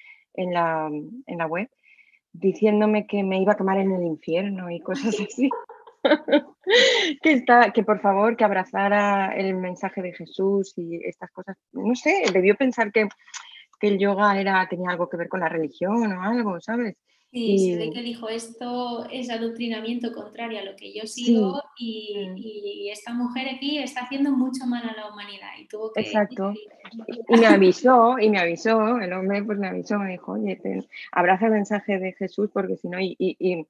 [0.54, 1.70] la, en la web,
[2.32, 5.50] diciéndome que me iba a quemar en el infierno y cosas así.
[7.22, 11.58] que, está, que por favor que abrazara el mensaje de Jesús y estas cosas.
[11.74, 13.10] No sé, debió pensar que
[13.84, 16.96] que el yoga era, tenía algo que ver con la religión o algo, ¿sabes?
[17.34, 21.60] Sí, se ve que dijo esto es adoctrinamiento contrario a lo que yo sigo mm.
[21.78, 26.00] y, esta mujer aquí está haciendo mucho mal a la humanidad y tuvo que...
[26.02, 26.54] Exacto.
[27.28, 30.58] Y me avisó, y me avisó, el hombre pues me avisó, me dijo, oye,
[31.12, 33.68] abraza el mensaje de Jesús porque si no, y,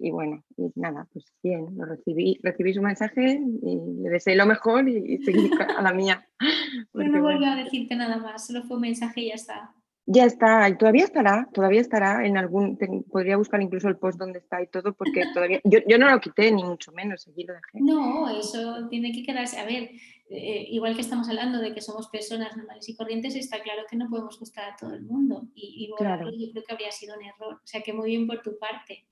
[0.00, 4.46] y bueno, y nada, pues bien, lo recibí, recibí su mensaje y le deseé lo
[4.46, 6.26] mejor y, seguí a la mía.
[6.92, 9.74] Pero no volvió a decirte nada más, solo fue un mensaje y ya está.
[10.10, 12.78] Ya está, y todavía estará, todavía estará en algún,
[13.10, 16.18] podría buscar incluso el post donde está y todo, porque todavía, yo, yo no lo
[16.18, 17.80] quité ni mucho menos, aquí lo dejé.
[17.80, 19.90] No, eso tiene que quedarse, a ver,
[20.30, 23.96] eh, igual que estamos hablando de que somos personas normales y corrientes, está claro que
[23.96, 27.14] no podemos gustar a todo el mundo, y, y bueno, yo creo que habría sido
[27.14, 29.06] un error, o sea que muy bien por tu parte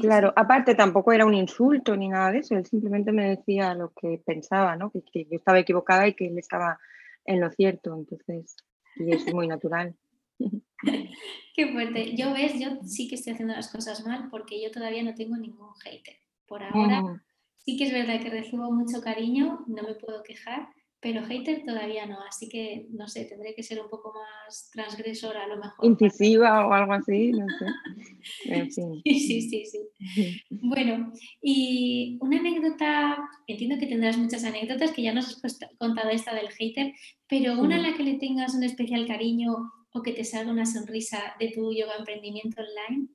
[0.00, 3.92] claro, aparte tampoco era un insulto ni nada de eso, él simplemente me decía lo
[3.92, 4.90] que pensaba, ¿no?
[4.90, 6.78] Que, yo estaba equivocada y que él estaba
[7.24, 8.56] en lo cierto, entonces,
[8.96, 9.94] y es muy natural.
[11.54, 12.16] Qué fuerte.
[12.16, 15.36] Yo ves, yo sí que estoy haciendo las cosas mal porque yo todavía no tengo
[15.36, 16.16] ningún hater.
[16.46, 17.20] Por ahora
[17.58, 20.68] sí que es verdad que recibo mucho cariño, no me puedo quejar,
[21.00, 25.44] pero hater todavía no, así que no sé, tendré que ser un poco más transgresora
[25.44, 25.86] a lo mejor.
[25.86, 27.66] Incisiva o algo así, no sé.
[28.70, 30.44] Sí, sí, sí, sí.
[30.50, 36.34] Bueno, y una anécdota, entiendo que tendrás muchas anécdotas, que ya nos has contado esta
[36.34, 36.92] del hater,
[37.28, 39.54] pero una en la que le tengas un especial cariño
[39.92, 43.08] o que te salga una sonrisa de tu yoga emprendimiento online.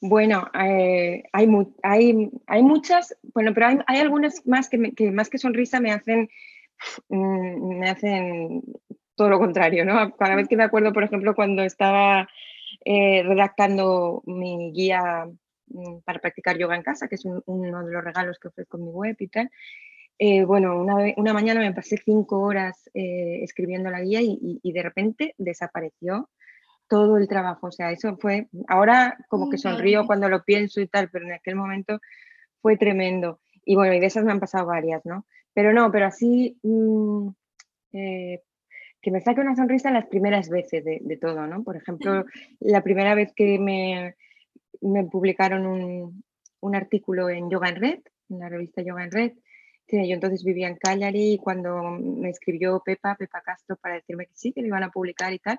[0.00, 1.48] Bueno, eh, hay,
[1.82, 4.78] hay, hay, muchas, bueno, pero hay, algunas más que,
[5.10, 6.28] más que sonrisa me hacen,
[7.08, 8.62] mm, me hacen
[9.16, 10.16] todo lo contrario, ¿no?
[10.16, 12.28] Cada vez que me acuerdo, por ejemplo, cuando estaba
[12.84, 15.26] eh, redactando mi guía
[15.66, 18.84] mm, para practicar yoga en casa, que es uno de los regalos que ofrezco en
[18.84, 19.50] mi web y tal,
[20.20, 26.28] Eh, bueno, una, mañana me pasé cinco horas escribiendo la guía y, de repente desapareció
[26.88, 27.68] todo el trabajo.
[27.68, 31.32] O sea, eso fue, ahora como que sonrío cuando lo pienso y tal, pero en
[31.32, 32.00] aquel momento
[32.60, 33.40] fue tremendo.
[33.64, 35.26] Y bueno, y de esas me han pasado varias, ¿no?
[35.52, 37.28] Pero no, pero así mm,
[37.92, 38.42] eh,
[39.00, 41.62] que me saque una sonrisa las primeras veces de, todo, ¿no?
[41.62, 42.24] Por ejemplo,
[42.60, 44.16] la primera vez que me,
[44.80, 46.24] me publicaron un,
[46.60, 47.98] un, artículo en Yoga en Red,
[48.30, 49.32] en la revista Yoga en Red,
[49.86, 54.26] que yo entonces vivía en Cagliari y cuando me escribió Pepa, Pepa Castro, para decirme
[54.26, 55.58] que sí, que lo iban a publicar y tal,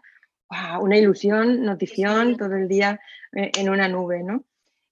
[0.82, 3.00] una ilusión, notición, todo el día
[3.34, 4.44] eh, en una nube, ¿no?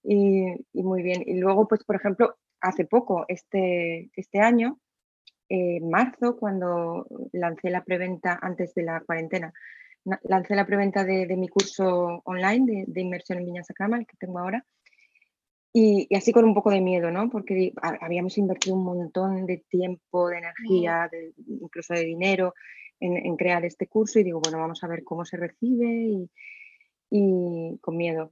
[0.03, 1.23] Y, y, muy bien.
[1.25, 4.79] Y luego, pues, por ejemplo, hace poco, este, este año,
[5.49, 9.53] en marzo, cuando lancé la preventa antes de la cuarentena,
[10.23, 14.39] lancé la preventa de, mi curso online de, inmersión en Viña Sacrama, el que tengo
[14.39, 14.65] ahora,
[15.73, 17.29] y, así con un poco de miedo, ¿no?
[17.29, 21.09] Porque habíamos invertido un montón de tiempo, de energía,
[21.47, 22.53] incluso de dinero
[22.99, 26.29] en, crear este curso y digo, bueno, vamos a ver cómo se recibe
[27.09, 28.31] y, con miedo.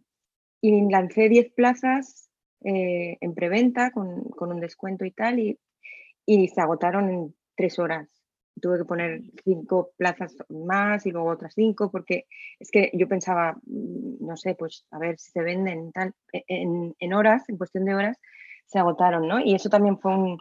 [0.62, 2.30] Y lancé 10 plazas
[2.63, 5.60] eh, en preventa con, con, un descuento y tal y
[6.25, 8.10] y se agotaron en tres horas.
[8.62, 12.25] Tuve que poner cinco plazas más y luego otras cinco, porque
[12.60, 16.43] es que yo pensaba, mm, no sé, pues a ver si se venden tal, e,
[16.47, 18.17] en, horas, en cuestión de horas,
[18.65, 19.39] se agotaron, ¿no?
[19.39, 20.39] Y eso también fue un,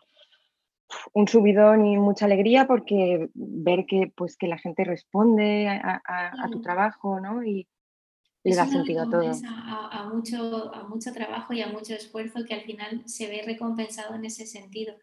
[1.12, 6.60] un subidón y mucha alegría porque ver que, pues, que la gente responde a, tu
[6.60, 7.44] trabajo, ¿no?
[7.44, 7.68] Y,
[8.42, 9.32] le da sentido a todo.
[9.46, 14.14] A, mucho, a mucho trabajo y a mucho esfuerzo que al final se ve recompensado
[14.14, 14.94] en ese sentido.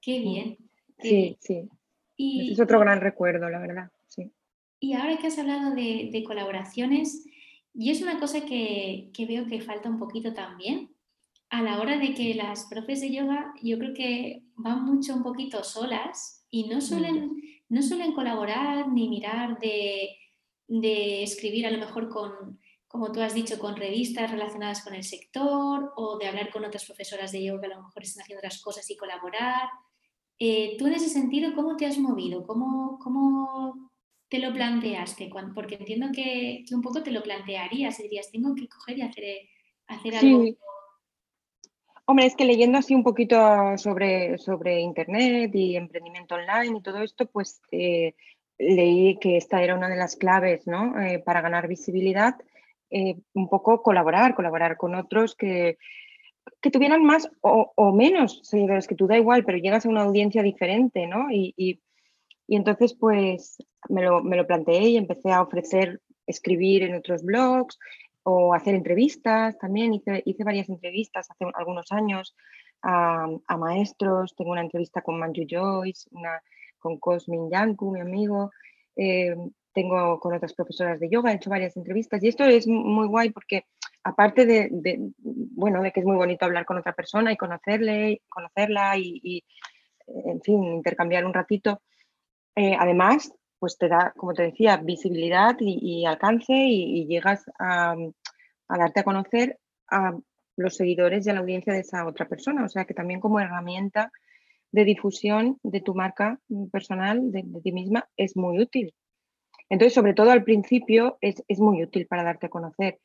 [0.00, 0.58] Qué bien.
[0.98, 1.68] sí, sí.
[2.50, 3.92] es otro gran recuerdo, la verdad.
[4.08, 4.32] Sí.
[4.80, 7.24] Y ahora que has hablado de, colaboraciones,
[7.74, 10.90] y es una cosa que, veo que falta un poquito también,
[11.50, 15.22] a la hora de que las profes de yoga yo creo que van mucho un
[15.22, 17.42] poquito solas y no suelen, mm.
[17.70, 20.16] no suelen colaborar ni mirar de,
[20.66, 25.04] de, escribir a lo mejor con, como tú has dicho, con revistas relacionadas con el
[25.04, 28.40] sector o de hablar con otras profesoras de yoga que a lo mejor están haciendo
[28.40, 29.68] otras cosas y colaborar.
[30.38, 32.46] Eh, tú en ese sentido, ¿cómo te has movido?
[32.46, 33.90] ¿Cómo, cómo
[34.28, 35.30] te lo planteaste?
[35.54, 39.24] Porque entiendo que, un poco te lo plantearías y dirías, tengo que coger y hacer,
[39.86, 40.44] hacer algo.
[42.10, 43.36] Hombre, es que leyendo así un poquito
[43.76, 48.14] sobre, sobre Internet y emprendimiento online y todo esto, pues eh,
[48.58, 50.98] leí que esta era una de las claves ¿no?
[50.98, 52.34] Eh, para ganar visibilidad,
[53.34, 55.76] un poco colaborar, colaborar con otros que,
[56.62, 60.42] que tuvieran más o, menos seguidores que tú, da igual, pero llegas a una audiencia
[60.42, 61.30] diferente, ¿no?
[61.30, 61.82] Y,
[62.48, 63.58] entonces, pues,
[63.90, 67.78] me lo, me lo, planteé y empecé a ofrecer escribir en otros blogs
[68.30, 69.94] o hacer entrevistas también.
[69.94, 72.36] Hice, hice varias entrevistas hace algunos años
[72.82, 74.34] a, maestros.
[74.36, 76.42] Tengo una entrevista con Manju Joyce, una
[76.78, 78.50] con Cosmin Yanku, mi amigo.
[78.96, 79.34] Eh,
[79.72, 83.30] tengo con otras profesoras de yoga, he hecho varias entrevistas y esto es muy guay
[83.30, 83.64] porque
[84.02, 84.68] aparte de,
[85.22, 89.44] bueno, de que es muy bonito hablar con otra persona y conocerle, conocerla y,
[90.06, 91.80] en fin, intercambiar un ratito,
[92.56, 97.94] eh, además, pues te da, como te decía, visibilidad y, alcance y, llegas a,
[98.76, 100.18] darte a conocer a
[100.56, 102.64] los seguidores y a la audiencia de esa otra persona.
[102.64, 104.12] O sea que también como herramienta
[104.72, 106.38] de difusión de tu marca
[106.70, 108.94] personal, de, ti misma, es muy útil.
[109.70, 112.98] Entonces, sobre todo al principio, es, es muy útil para darte a conocer.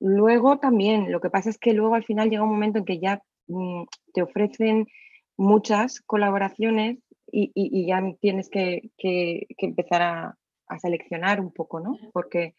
[0.00, 2.98] Luego también, lo que pasa es que luego al final llega un momento en que
[2.98, 4.86] ya mm, te ofrecen
[5.36, 6.98] muchas colaboraciones
[7.30, 8.90] y, ya tienes que,
[9.58, 10.38] empezar a,
[10.78, 11.96] seleccionar un poco, ¿no?
[12.12, 12.54] Porque,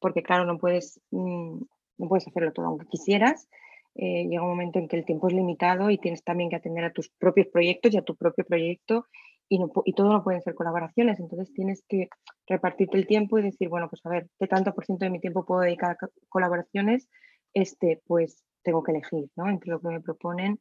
[0.00, 1.60] porque claro, no puedes, mm,
[1.98, 3.48] no puedes hacerlo todo, aunque quisieras.
[3.94, 6.84] Eh, llega un momento en que el tiempo es limitado y tienes también que atender
[6.84, 9.06] a tus propios proyectos y a tu propio proyecto
[9.50, 12.08] y, todo no pueden ser colaboraciones, entonces tienes que
[12.46, 15.20] repartirte el tiempo y decir, bueno, pues a ver, ¿qué tanto por ciento de mi
[15.20, 17.08] tiempo puedo dedicar a colaboraciones?
[17.52, 19.48] Este, pues tengo que elegir, ¿no?
[19.48, 20.60] Entre lo que me proponen,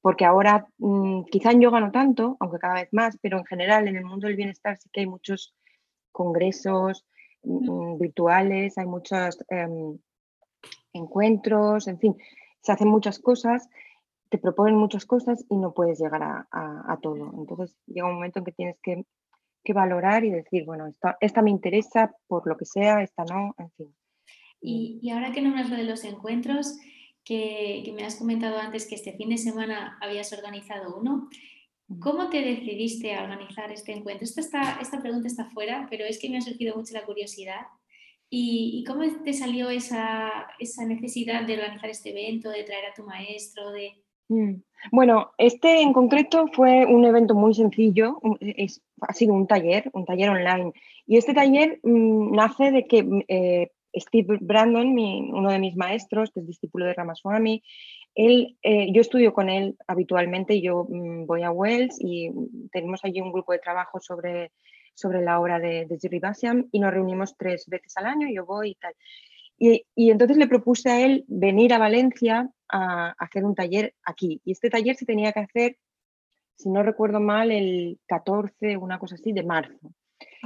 [0.00, 3.86] porque ahora mm, quizá en yoga no tanto, aunque cada vez más, pero en general
[3.86, 5.54] en el mundo del bienestar sí que hay muchos
[6.12, 7.04] congresos
[7.42, 9.98] mm, mm, virtuales, hay muchos em,
[10.92, 12.16] encuentros, en fin,
[12.60, 13.68] se hacen muchas cosas
[14.32, 17.34] te proponen muchas cosas y no puedes llegar a, todo.
[17.36, 19.04] Entonces llega un momento en que tienes que,
[19.74, 23.70] valorar y decir, bueno, esta, esta, me interesa por lo que sea, esta no, en
[23.72, 23.94] fin.
[24.62, 26.78] Y, ahora que nombras lo de los encuentros,
[27.22, 31.28] que, me has comentado antes que este fin de semana habías organizado uno,
[32.00, 34.24] ¿cómo te decidiste a organizar este encuentro?
[34.24, 37.66] Esta, está, esta pregunta está fuera, pero es que me ha surgido mucho la curiosidad.
[38.30, 43.02] ¿Y, cómo te salió esa, esa necesidad de organizar este evento, de traer a tu
[43.04, 44.62] maestro, de, Mm.
[44.90, 50.04] Bueno, este en concreto fue un evento muy sencillo, es, ha sido un taller, un
[50.04, 50.72] taller online.
[51.06, 56.40] Y este taller mm, nace de que eh, Steve Brandon, uno de mis maestros, que
[56.40, 57.62] es discípulo de Ramaswamy,
[58.14, 62.30] él, eh, yo estudio con él habitualmente, yo mm, voy a Wells y
[62.70, 64.52] tenemos allí un grupo de trabajo sobre,
[64.94, 66.20] sobre la obra de, de Jerry
[66.70, 68.94] y nos reunimos tres veces al año, yo voy y tal.
[69.58, 73.94] Y, y, entonces le propuse a él venir a Valencia a, a, hacer un taller
[74.02, 74.40] aquí.
[74.44, 75.78] Y este taller se tenía que hacer,
[76.56, 79.92] si no recuerdo mal, el 14, una cosa así, de marzo.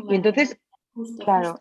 [0.08, 0.60] y entonces,
[1.24, 1.60] claro,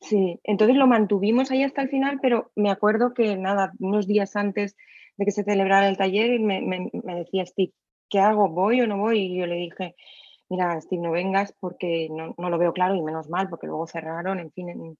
[0.00, 4.36] sí, entonces lo mantuvimos ahí hasta el final, pero me acuerdo que nada, unos días
[4.36, 4.76] antes
[5.16, 7.72] de que se celebrara el taller, me, me, me decía Steve,
[8.08, 8.48] ¿qué hago?
[8.48, 9.20] ¿Voy o no voy?
[9.20, 9.94] Y yo le dije,
[10.48, 13.86] mira, Steve, no vengas porque no, no, lo veo claro y menos mal, porque luego
[13.86, 14.68] cerraron, en fin.
[14.68, 14.98] En...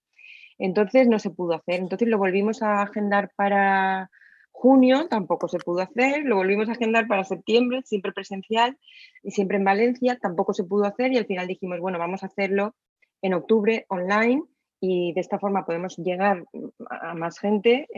[0.59, 1.81] Entonces no se pudo hacer.
[1.81, 4.11] Entonces lo volvimos a agendar para
[4.51, 6.25] junio, tampoco se pudo hacer.
[6.25, 8.79] Lo volvimos a agendar para septiembre, siempre presencial
[9.23, 11.13] y siempre en Valencia, tampoco se pudo hacer.
[11.13, 12.75] Y al final dijimos, bueno, vamos a hacerlo
[13.23, 14.43] en octubre online
[14.87, 16.45] y de esta forma podemos llegar
[16.91, 17.89] a más gente,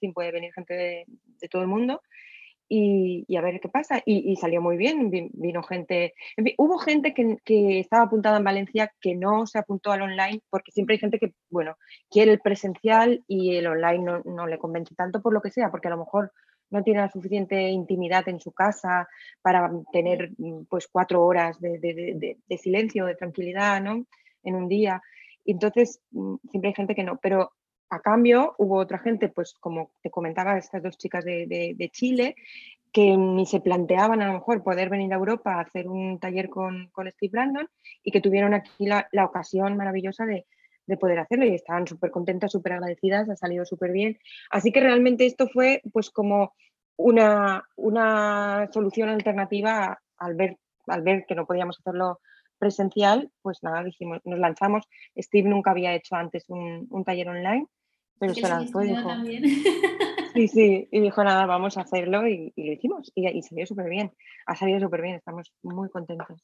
[0.00, 1.06] sin puede venir gente de,
[1.50, 2.00] todo el mundo
[2.68, 4.00] y, a ver qué pasa.
[4.06, 8.90] Y, salió muy bien, vino gente, en fin, hubo gente que, estaba apuntada en Valencia
[8.98, 11.76] que no se apuntó al online porque siempre hay gente que, bueno,
[12.08, 15.88] quiere el presencial y el online no, le convence tanto por lo que sea, porque
[15.88, 16.32] a lo mejor
[16.70, 19.06] no tiene la suficiente intimidad en su casa
[19.42, 20.30] para tener
[20.70, 24.06] pues cuatro horas de, de silencio, de tranquilidad, ¿no?
[24.44, 25.02] En un día.
[25.44, 27.52] Entonces, mm, siempre hay gente que no, pero
[27.92, 32.36] a cambio hubo otra gente, pues como te comentaba, estas dos chicas de, Chile,
[32.90, 36.48] que ni se planteaban a lo mejor poder venir a Europa a hacer un taller
[36.48, 37.68] con, con Steve Brandon
[38.02, 40.46] y que tuvieron aquí la, la ocasión maravillosa de,
[40.86, 44.18] de, poder hacerlo y estaban súper contentas, súper agradecidas, ha salido súper bien.
[44.50, 46.54] Así que realmente esto fue pues como
[46.96, 52.20] una, una solución alternativa al ver, al ver que no podíamos hacerlo
[52.62, 54.88] presencial, pues nada, dijimos, nos lanzamos.
[55.18, 57.66] Steve nunca había hecho antes un, un taller online,
[58.20, 59.08] pero se lanzó y dijo.
[59.08, 59.42] También.
[60.32, 63.66] Sí, sí, y dijo nada, vamos a hacerlo y, y lo hicimos y, y salió
[63.66, 64.12] súper bien.
[64.46, 66.40] Ha salido súper bien, estamos muy contentos.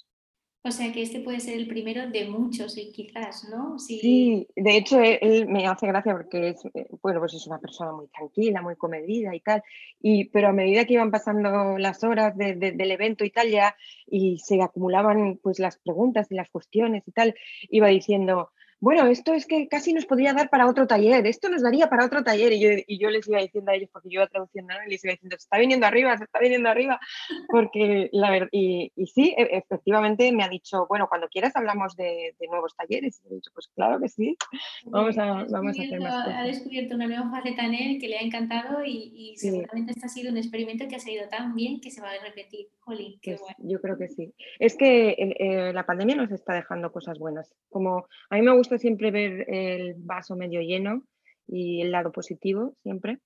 [0.68, 3.78] O sea que este puede ser el primero de muchos, y quizás, ¿no?
[3.78, 7.58] Sí, de hecho él, él, me hace gracia porque es, eh, bueno, pues es una
[7.58, 9.62] persona muy tranquila, muy comedida y tal,
[10.02, 13.50] y, pero a medida que iban pasando las horas de, de, del evento y tal,
[13.50, 17.34] ya, y se acumulaban pues las preguntas y las cuestiones y tal,
[17.70, 18.50] iba diciendo,
[18.80, 22.06] bueno, esto es que casi nos podría dar para otro taller, esto nos daría para
[22.06, 22.52] otro taller.
[22.52, 25.04] Y yo, y yo les iba diciendo a ellos, porque yo iba traduciendo, y les
[25.04, 27.00] iba diciendo, se está viniendo arriba, se está viniendo arriba,
[27.48, 31.96] porque la verdad, y, y, sí, e, efectivamente me ha dicho, bueno, cuando quieras hablamos
[31.96, 33.20] de, de nuevos talleres.
[33.24, 34.36] Y he dicho, pues claro que sí,
[34.84, 36.38] vamos a, vamos a hacer más cosas.
[36.38, 39.50] Ha descubierto una nueva faceta en él que le ha encantado y, y sí.
[39.50, 42.24] seguramente este ha sido un experimento que ha salido tan bien que se va a
[42.24, 42.68] repetir.
[42.80, 43.56] Jolín, que bueno.
[43.58, 44.32] Yo creo que sí.
[44.58, 47.54] Es que eh, la pandemia nos está dejando cosas buenas.
[47.68, 51.04] Como a mí me gusta siempre ver el vaso medio lleno
[51.46, 53.20] y el lado positivo siempre,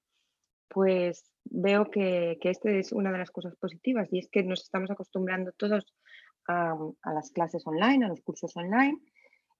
[0.68, 4.62] pues veo que, que esta es una de las cosas positivas y es que nos
[4.62, 5.94] estamos acostumbrando todos
[6.46, 8.98] a, a, las clases online, a los cursos online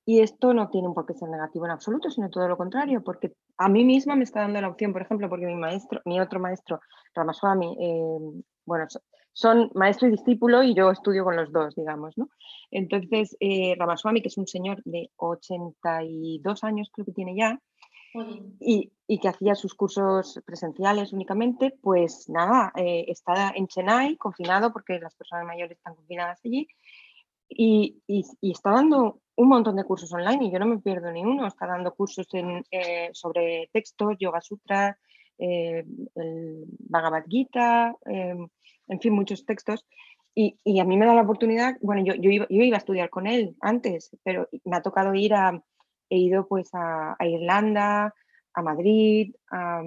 [0.05, 3.35] y esto no tiene por qué ser negativo en absoluto, sino todo lo contrario, porque
[3.57, 6.41] a mí misma me está dando la opción, por ejemplo, porque mi maestro, mi otro
[6.41, 6.81] maestro,
[7.15, 8.87] Ramaswamy, eh, bueno,
[9.33, 12.29] son maestro y discípulo y yo estudio con los dos, digamos, ¿no?
[12.71, 17.61] Entonces, eh, Ramaswamy, que es un señor de 82 años, creo que tiene ya,
[18.61, 24.71] y, y, que hacía sus cursos presenciales únicamente, pues nada, eh, está en Chennai, confinado,
[24.71, 26.69] porque las personas mayores están confinadas allí,
[27.49, 31.11] y, y, y, está dando un montón de cursos online y yo no me pierdo
[31.11, 31.47] ni uno.
[31.47, 34.99] Está dando cursos en, eh, sobre textos, Yoga Sutra,
[35.39, 38.37] eh, el Bhagavad Gita, eh,
[38.89, 39.87] en fin, muchos textos.
[40.35, 42.79] Y, y, a mí me da la oportunidad, bueno, yo, yo, iba, yo, iba, a
[42.79, 45.63] estudiar con él antes, pero me ha tocado ir a,
[46.09, 48.15] he ido pues a, Irlanda,
[48.55, 49.83] a Madrid, a,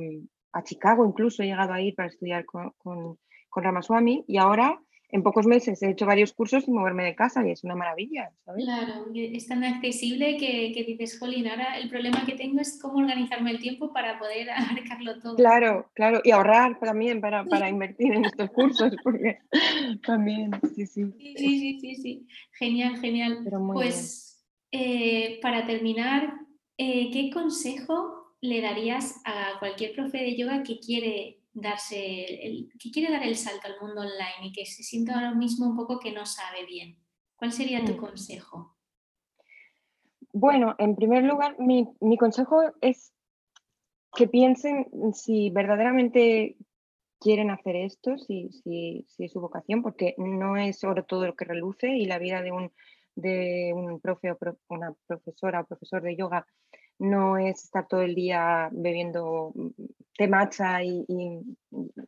[0.54, 3.18] a, Chicago incluso, he llegado a ir para estudiar con, con,
[3.50, 4.80] con Ramaswamy y ahora
[5.10, 8.32] en pocos meses he hecho varios cursos sin moverme de casa y es una maravilla.
[8.46, 8.64] ¿sabes?
[8.64, 12.98] Claro, es tan accesible que, que, dices, Jolín, ahora el problema que tengo es cómo
[12.98, 15.36] organizarme el tiempo para poder abarcarlo todo.
[15.36, 19.40] Claro, claro, y ahorrar también para, para invertir en estos cursos, porque
[20.06, 21.06] también, sí, sí.
[21.18, 23.46] Sí, sí, sí, sí, genial, genial.
[23.74, 26.34] pues eh, para terminar,
[26.78, 32.92] eh, ¿qué consejo le darías a cualquier profe de yoga que quiere darse el, que
[32.92, 36.00] quiere dar el salto al mundo online y que se sienta ahora mismo un poco
[36.00, 37.00] que no sabe bien?
[37.36, 37.98] ¿Cuál sería tu mm.
[37.98, 38.78] consejo?
[40.32, 43.14] Bueno, en primer lugar, mi, mi consejo es
[44.14, 46.58] que piensen si verdaderamente
[47.20, 51.36] quieren hacer esto, si, si, si, es su vocación, porque no es sobre todo lo
[51.36, 52.72] que reluce y la vida de un,
[53.16, 54.38] de un profe o
[54.68, 56.46] una profesora o profesor de yoga
[57.00, 59.54] no es estar todo el día bebiendo
[60.18, 61.06] té matcha y,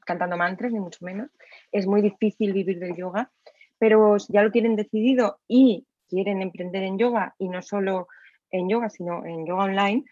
[0.05, 1.29] cantando mantras, ni mucho menos.
[1.71, 3.31] Es muy difícil vivir del yoga,
[3.77, 8.07] pero ya lo tienen decidido y quieren emprender en yoga y no solo
[8.49, 10.05] en yoga, sino en yoga online,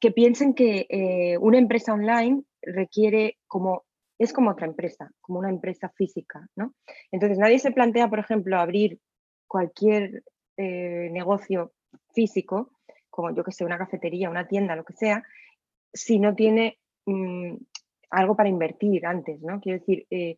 [0.00, 3.84] que piensen que eh, una empresa online requiere como,
[4.18, 6.74] es como otra empresa, como una empresa física, ¿no?
[7.12, 8.98] Entonces nadie se plantea, por ejemplo, abrir
[9.46, 10.24] cualquier
[10.56, 11.72] eh, negocio
[12.14, 12.70] físico,
[13.14, 15.22] como yo que sé, una cafetería, una tienda, lo que sea,
[15.92, 17.54] si no tiene mm,
[18.10, 19.60] algo para invertir antes, ¿no?
[19.60, 20.36] Quiero decir, eh,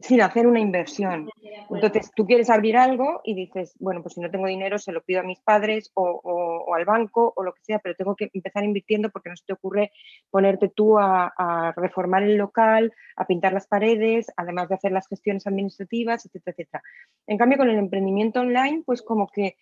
[0.00, 1.30] sin hacer una inversión.
[1.70, 5.02] Entonces, tú quieres abrir algo y dices, bueno, pues si no tengo dinero, se lo
[5.02, 8.64] pido a mis padres o, al banco o lo que sea, pero tengo que empezar
[8.64, 9.92] invirtiendo porque no se te ocurre
[10.30, 15.46] ponerte tú a, reformar el local, a pintar las paredes, además de hacer las gestiones
[15.46, 16.82] administrativas, etcétera, etcétera.
[17.26, 19.56] En cambio, con el emprendimiento online, pues como que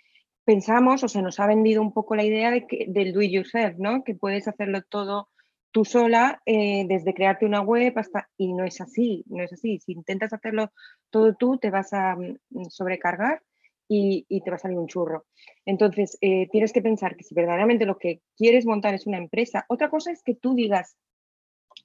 [0.48, 3.30] pensamos o se nos ha vendido un poco la idea de que, del do it
[3.30, 4.02] yourself, ¿no?
[4.02, 5.28] Que puedes hacerlo todo
[5.72, 9.78] tú sola, eh, desde crearte una web hasta, y no es así, no es así.
[9.78, 10.72] Si intentas hacerlo
[11.10, 13.42] todo tú, te vas a mm, sobrecargar
[13.88, 15.26] y, te va a salir un churro.
[15.66, 19.66] Entonces, eh, tienes que pensar que si verdaderamente lo que quieres montar es una empresa,
[19.68, 20.96] otra cosa es que tú digas,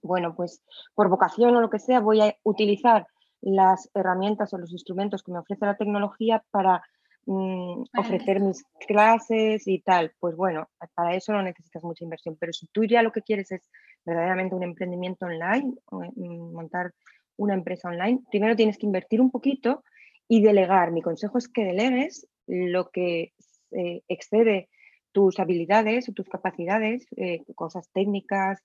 [0.02, 0.64] bueno, pues
[0.96, 3.08] por vocación o lo que sea, voy a utilizar
[3.42, 6.82] las herramientas o los instrumentos que me ofrece la tecnología para
[7.26, 12.52] Mm, ofrecer mis clases y tal, pues bueno, para eso no necesitas mucha inversión, pero
[12.52, 13.62] si tú ya lo que quieres es
[14.04, 16.92] verdaderamente un emprendimiento online, eh, mm, montar
[17.38, 19.86] una empresa online, primero tienes que invertir un poquito
[20.28, 20.92] y delegar.
[20.92, 23.32] Mi consejo es que delegues lo que
[23.72, 24.68] eh, excede
[25.14, 28.60] tus habilidades o tus capacidades, eh, cosas técnicas,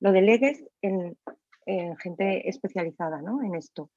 [0.00, 1.16] lo delegues en,
[1.64, 3.42] en gente especializada ¿no?
[3.42, 3.88] en esto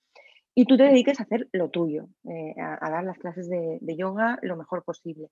[0.58, 4.40] y tú te dediques a hacer lo tuyo, eh, a, dar las clases de, yoga
[4.42, 5.30] lo mejor posible.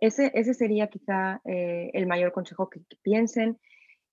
[0.00, 3.60] Ese, ese sería quizá eh, el mayor consejo que, piensen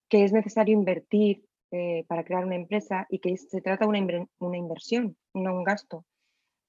[0.08, 4.28] que es necesario invertir eh, para crear una empresa y que se trata de una,
[4.38, 6.06] una inversión, no un gasto.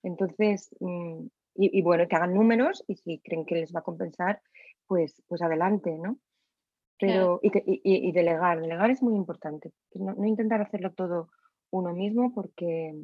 [0.02, 4.40] Entonces, mm, y, bueno, que hagan números y si creen que les va a compensar,
[4.86, 6.16] pues, pues adelante, ¿no?
[6.98, 7.50] Pero, y,
[7.84, 9.70] y, delegar, delegar es muy importante.
[9.92, 11.28] No, no intentar hacerlo todo
[11.70, 12.94] uno mismo porque,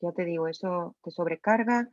[0.00, 1.88] ya te digo, eso te sobrecarga.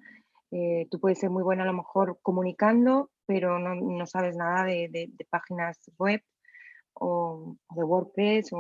[0.52, 5.10] Eh, tú puedes ser muy buena a lo mejor comunicando, pero no, sabes nada de,
[5.30, 6.22] páginas web
[6.94, 8.52] o, de WordPress.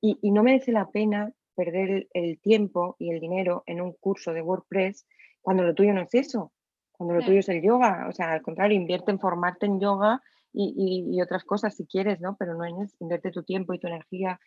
[0.00, 4.42] y, no merece la pena perder el, tiempo y el dinero en un curso de
[4.42, 5.06] WordPress
[5.40, 6.52] cuando lo tuyo no es eso,
[6.92, 8.06] cuando lo tuyo es el yoga.
[8.08, 12.36] O sea, al contrario, invierte en formarte en yoga y, otras cosas si quieres, ¿no?
[12.38, 14.40] Pero no es invierte tu tiempo y tu energía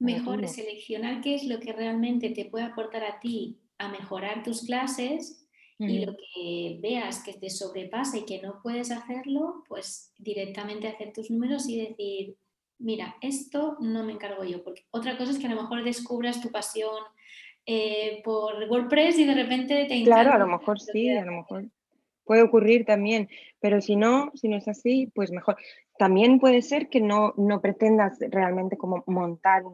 [0.00, 4.62] mejor seleccionar qué es lo que realmente te puede aportar a ti a mejorar tus
[4.62, 5.46] clases
[5.78, 11.14] y lo que veas que te sobrepasa y que no puedes hacerlo, pues directamente hacer
[11.14, 12.36] tus números y decir,
[12.78, 16.42] mira, esto no me encargo yo, porque otra cosa es que a lo mejor descubras
[16.42, 16.98] tu pasión
[17.64, 21.64] eh, por WordPress y de repente te Claro, a lo mejor sí, a lo mejor
[22.24, 25.56] puede ocurrir también, pero si no, si no es así, pues mejor.
[26.00, 29.64] También puede ser que no, no pretendas realmente como montar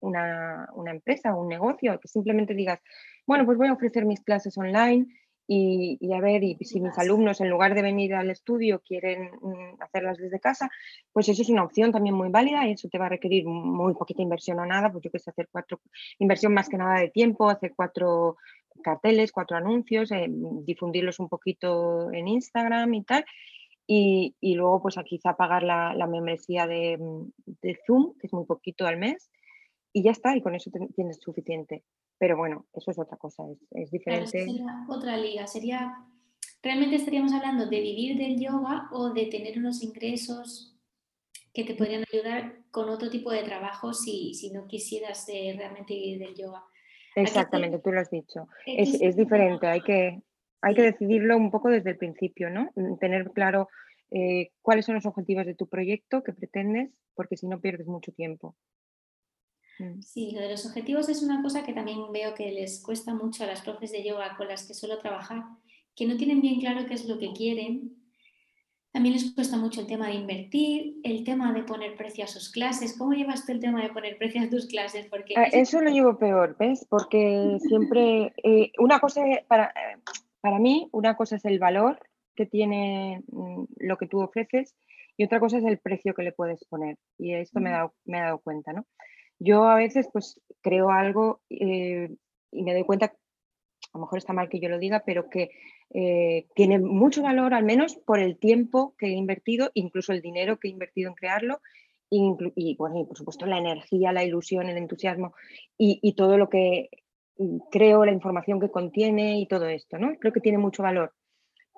[0.00, 2.80] una, una, empresa o un negocio, que simplemente digas,
[3.26, 5.04] bueno, pues voy a ofrecer mis clases online
[5.46, 9.32] y, y, a ver, y si mis alumnos en lugar de venir al estudio quieren
[9.42, 10.70] mm, hacerlas desde casa,
[11.12, 13.92] pues eso es una opción también muy válida y eso te va a requerir muy
[13.92, 15.82] poquita inversión o nada, pues yo que sé, hacer cuatro,
[16.20, 18.38] inversión más que nada de tiempo, hacer cuatro
[18.82, 23.26] carteles, cuatro anuncios, eh, difundirlos un poquito en Instagram y tal,
[23.86, 26.98] y, luego, pues quizá pagar la, membresía de,
[27.86, 29.30] Zoom, que es muy poquito al mes,
[29.92, 31.84] y ya está, y con eso tienes suficiente.
[32.18, 34.46] Pero bueno, eso es otra cosa, es, diferente.
[34.88, 35.94] otra liga, sería,
[36.62, 40.78] realmente estaríamos hablando de vivir del yoga o de tener unos ingresos
[41.52, 46.20] que te podrían ayudar con otro tipo de trabajo si, si no quisieras realmente vivir
[46.20, 46.64] del yoga.
[47.14, 48.48] Exactamente, tú lo has dicho.
[48.64, 50.22] Es, es diferente, hay que,
[50.62, 52.70] hay que decidirlo un poco desde el principio, ¿no?
[52.76, 53.68] Mm, tener claro
[54.10, 58.12] eh, cuáles son los objetivos de tu proyecto que pretendes, porque si no pierdes mucho
[58.12, 58.56] tiempo.
[59.78, 60.00] Mm.
[60.02, 63.44] Sí, lo de los objetivos es una cosa que también veo que les cuesta mucho
[63.44, 65.42] a las profes de yoga con las que suelo trabajar,
[65.96, 67.96] que no tienen bien claro qué es lo que quieren.
[68.92, 72.50] También les cuesta mucho el tema de invertir, el tema de poner precio a sus
[72.50, 72.94] clases.
[72.98, 75.06] ¿Cómo llevas tú el tema de poner precio a tus clases?
[75.06, 76.86] Porque ah, eso lo llevo peor, ¿ves?
[76.90, 79.96] Porque siempre, eh, una cosa para, eh,
[80.42, 81.98] para mí, una cosa es el valor
[82.36, 84.76] que tiene mm, lo que tú ofreces
[85.16, 86.98] y otra cosa es el precio que le puedes poner.
[87.18, 88.86] Y esto me he dado, me he dado cuenta, ¿no?
[89.42, 92.14] yo a veces pues creo algo eh,
[92.52, 95.50] y me doy cuenta, a lo mejor está mal que yo lo diga, pero que
[95.90, 100.58] eh, tiene mucho valor, al menos por el tiempo que he invertido, incluso el dinero
[100.58, 101.60] que he invertido en crearlo,
[102.14, 105.32] y, por supuesto la energía, la ilusión, el entusiasmo
[105.78, 106.90] y, todo lo que
[107.70, 110.14] creo, la información que contiene y todo esto, ¿no?
[110.18, 111.12] Creo que tiene mucho valor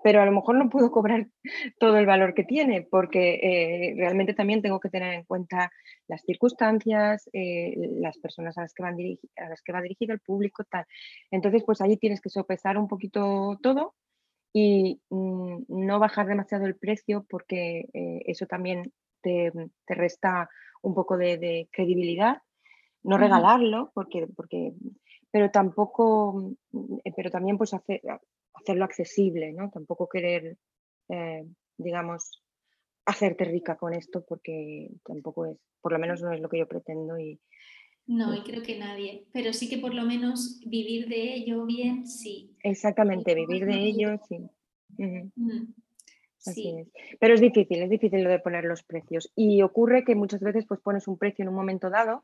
[0.05, 1.29] pero a lo mejor no puedo cobrar
[1.81, 5.73] todo el valor que tiene, porque eh, realmente también tengo que tener en cuenta
[6.09, 10.21] las circunstancias, eh, las personas a las, que van a las que va dirigido el
[10.21, 10.85] público, tal.
[11.31, 13.95] Entonces, pues ahí tienes que sopesar un poquito todo
[14.53, 18.93] y mm, no bajar demasiado el precio, porque eh, eso también
[19.23, 19.51] te,
[19.87, 20.51] resta
[20.83, 22.43] un poco de, credibilidad.
[23.03, 24.75] No regalarlo, porque, porque,
[25.35, 28.01] pero tampoco, mm, pero también pues hacer,
[28.53, 29.68] hacerlo accesible, ¿no?
[29.68, 30.57] Tampoco querer,
[31.09, 31.45] eh,
[31.76, 32.41] digamos,
[33.05, 36.68] hacerte rica con esto porque tampoco es, por lo menos no es lo que yo
[36.68, 37.41] pretendo y...
[38.07, 42.07] No, y creo que nadie, pero sí que por lo menos vivir de ello bien,
[42.07, 42.55] sí.
[42.62, 44.39] Exactamente, vivir de ello, sí.
[44.99, 45.72] Mm,
[46.47, 46.89] Así es.
[47.18, 49.32] Pero es difícil, es difícil lo de poner los precios.
[49.35, 52.22] Y ocurre que muchas veces pues pones un precio en un momento dado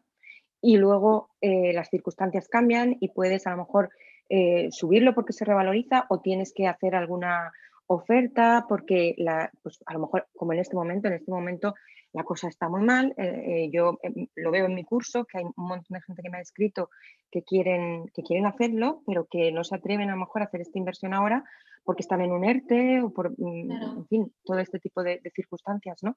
[0.62, 3.90] y luego eh, las circunstancias cambian y puedes a lo mejor
[4.28, 7.52] eh, subirlo porque se revaloriza o tienes que hacer alguna
[7.90, 11.74] oferta porque la, pues a lo mejor como en este momento, en este momento
[12.12, 13.12] la cosa está muy mal.
[13.16, 13.98] Eh, eh, yo
[14.36, 16.90] lo veo en mi curso que hay un montón de gente que me ha escrito
[17.30, 20.60] que quieren, que quieren hacerlo, pero que no se atreven a lo mejor a hacer
[20.60, 21.44] esta inversión ahora
[21.82, 25.98] porque están en un ERTE o por, mm, en fin, todo este tipo de, circunstancias,
[26.02, 26.16] ¿no?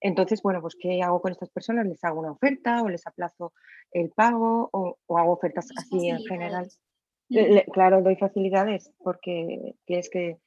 [0.00, 1.86] Entonces, bueno, pues ¿qué hago con estas personas?
[1.86, 3.52] ¿Les hago una oferta o les aplazo
[3.92, 6.68] el pago o, o hago ofertas así en general?
[7.72, 10.38] claro, doy facilidades porque tienes que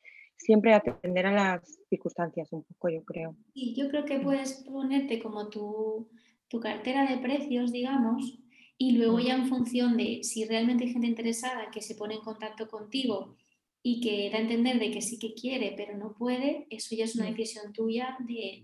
[0.43, 3.35] siempre atender a las circunstancias un poco, yo creo.
[3.53, 6.09] Y yo creo que puedes ponerte como tu,
[6.47, 8.39] tu cartera de precios, digamos,
[8.77, 12.21] y luego ya en función de si realmente hay gente interesada que se pone en
[12.21, 13.35] contacto contigo
[13.81, 17.05] y que da a entender de que sí que quiere, pero no puede, eso ya
[17.05, 18.63] es una decisión tuya de,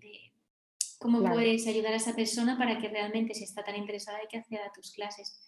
[0.98, 4.38] cómo puedes ayudar a esa persona para que realmente, si está tan interesada, hay que
[4.38, 5.46] acceda a tus clases.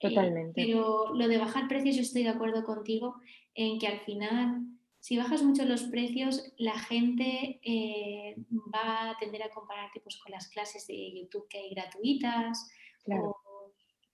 [0.00, 0.52] Eh, Totalmente.
[0.54, 3.16] pero lo de bajar precios, yo estoy de acuerdo contigo
[3.54, 4.62] en que al final,
[5.04, 8.36] si bajas mucho los precios, la gente eh,
[8.74, 12.70] va a tender a compararte pues, con las clases de YouTube que hay gratuitas
[13.04, 13.36] o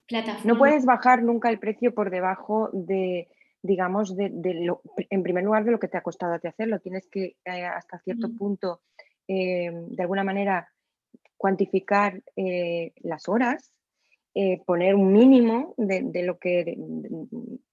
[0.08, 0.44] plataformas.
[0.44, 3.28] No puedes bajar nunca el precio por debajo de,
[3.62, 4.32] digamos, de,
[4.64, 6.80] lo, en primer lugar, de lo que te ha costado a ti hacerlo.
[6.80, 8.80] Tienes que, eh, hasta cierto punto,
[9.28, 10.72] de alguna manera,
[11.36, 12.20] cuantificar
[13.04, 13.72] las horas
[14.32, 16.78] eh, poner un mínimo de, lo que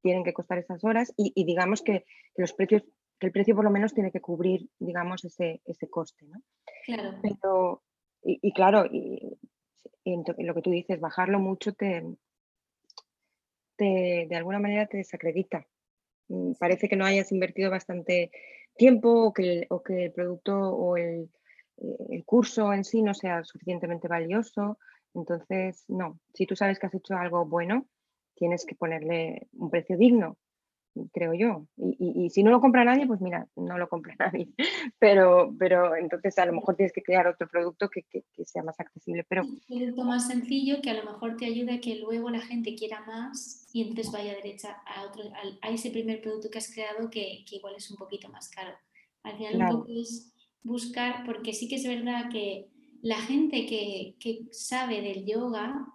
[0.02, 2.06] tienen que costar esas horas y, digamos que,
[2.36, 2.84] los precios,
[3.20, 6.42] que el precio por lo menos tiene que cubrir, digamos, ese, ese coste, ¿no?
[6.86, 7.20] Claro.
[7.22, 7.84] Pero,
[8.24, 9.38] y, claro, y,
[10.06, 12.04] lo que tú dices, bajarlo mucho te,
[13.78, 15.66] de alguna manera te desacredita.
[16.30, 18.32] Mm, parece que no hayas invertido bastante
[18.76, 21.30] tiempo o que o que el producto o el,
[21.78, 24.78] eh, el curso en sí no sea suficientemente valioso
[25.18, 27.88] entonces, no, si tú sabes que has hecho algo bueno,
[28.36, 30.38] tienes que ponerle un precio digno,
[31.12, 31.68] creo yo.
[31.78, 34.50] Y, si no lo compra nadie, pues mira, no lo compra nadie.
[35.00, 38.06] Pero, pero entonces a lo mejor tienes que crear otro producto que,
[38.46, 39.26] sea más accesible.
[39.28, 39.44] Pero...
[39.44, 42.76] Un producto más sencillo que a lo mejor te ayude a que luego la gente
[42.76, 45.24] quiera más y entonces vaya derecha a, otro,
[45.62, 48.76] a, ese primer producto que has creado que, igual es un poquito más caro.
[49.24, 50.34] Al final un poco es
[50.64, 52.70] buscar, porque sí que es verdad que
[53.02, 55.88] la gente que, sabe del yoga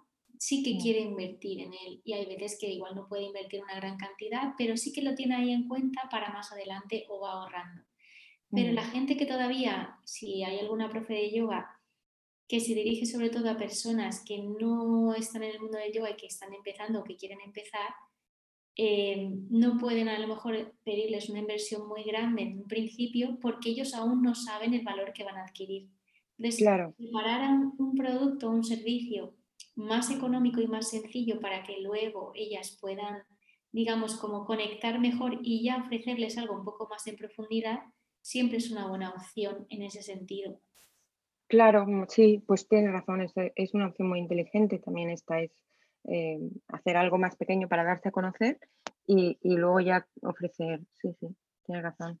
[0.43, 3.75] sí que quiere invertir en él y hay veces que igual no puede invertir una
[3.75, 7.31] gran cantidad, pero sí que lo tiene ahí en cuenta para más adelante o va
[7.31, 7.83] ahorrando.
[8.51, 11.79] Pero la gente que todavía, si hay alguna profe de yoga
[12.47, 16.11] que se dirige sobre todo a personas que no están en el mundo del yoga
[16.11, 17.95] y que están empezando o que quieren empezar,
[18.75, 23.69] eh, no pueden a lo mejor pedirles una inversión muy grande en un principio porque
[23.69, 25.87] ellos aún no saben el valor que van a adquirir
[26.57, 26.93] claro.
[26.97, 29.37] preparar un producto o un servicio
[29.75, 33.23] más económico y más sencillo para que luego ellas puedan,
[33.71, 37.79] digamos, como conectar mejor y ya ofrecerles algo un poco más en profundidad,
[38.21, 40.59] siempre es una buena opción en ese sentido.
[41.47, 45.51] Claro, sí, pues tienes razón, es, una opción muy inteligente también esta es
[46.05, 48.59] eh, hacer algo más pequeño para darse a conocer
[49.05, 51.27] y, y luego ya ofrecer, sí, sí,
[51.65, 52.19] tienes razón.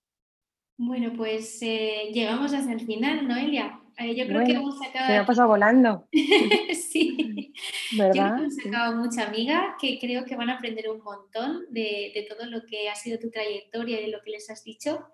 [0.77, 3.79] Bueno, pues eh, llegamos hasta el final, Noelia.
[3.97, 5.05] Eh, yo creo que hemos sacado.
[5.05, 6.07] Se me ha pasado volando.
[6.11, 7.53] sí.
[7.97, 8.13] ¿verdad?
[8.13, 11.65] Yo creo que hemos sacado mucha amiga que creo que van a aprender un montón
[11.69, 15.05] de, todo lo que ha sido tu trayectoria y de lo que les has dicho.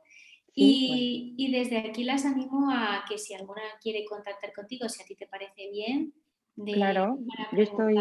[0.54, 5.06] y, y, desde aquí las animo a que si alguna quiere contactar contigo, si a
[5.06, 6.14] ti te parece bien,
[6.56, 7.18] de claro,
[7.54, 7.96] yo estoy...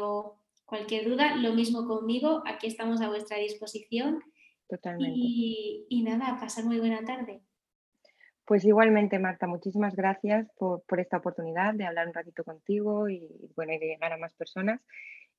[0.00, 4.20] o cualquier duda, lo mismo conmigo, aquí estamos a vuestra disposición.
[4.68, 5.14] Totalmente.
[5.14, 7.42] Y, y nada, pasar muy buena tarde.
[8.52, 13.26] Pues igualmente, Marta, muchísimas gracias por, esta oportunidad de hablar un ratito contigo y,
[13.56, 14.78] bueno, de llegar a más personas.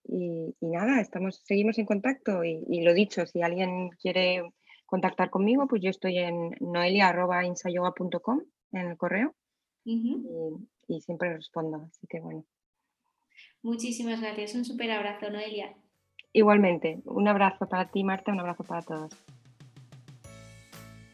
[0.03, 4.41] Y, nada, estamos, seguimos en contacto y, lo dicho, si alguien quiere
[4.87, 8.41] contactar conmigo, pues yo estoy en noelia.insayoga.com
[8.71, 9.35] en el correo
[9.85, 12.43] y, siempre respondo, así que bueno.
[13.61, 15.75] Muchísimas gracias, un súper abrazo, Noelia.
[16.31, 19.15] Igualmente, un abrazo para ti, Marta, un abrazo para todos.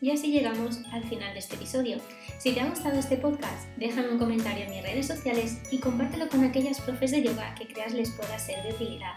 [0.01, 1.97] Y así llegamos al final de este episodio.
[2.37, 6.29] Si te ha gustado este podcast, déjame un comentario en mis redes sociales y compártelo
[6.29, 9.13] con aquellas profes de yoga que creas les pueda ser de utilidad.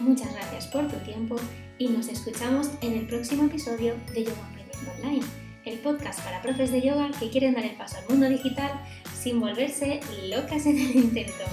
[0.00, 1.36] Muchas gracias por tu tiempo
[1.78, 5.24] y nos escuchamos en el próximo episodio de Yoga Aprendiendo Online,
[5.64, 8.72] el podcast para profes de yoga que quieren dar el paso al mundo digital
[9.14, 11.44] sin volverse locas en el intento.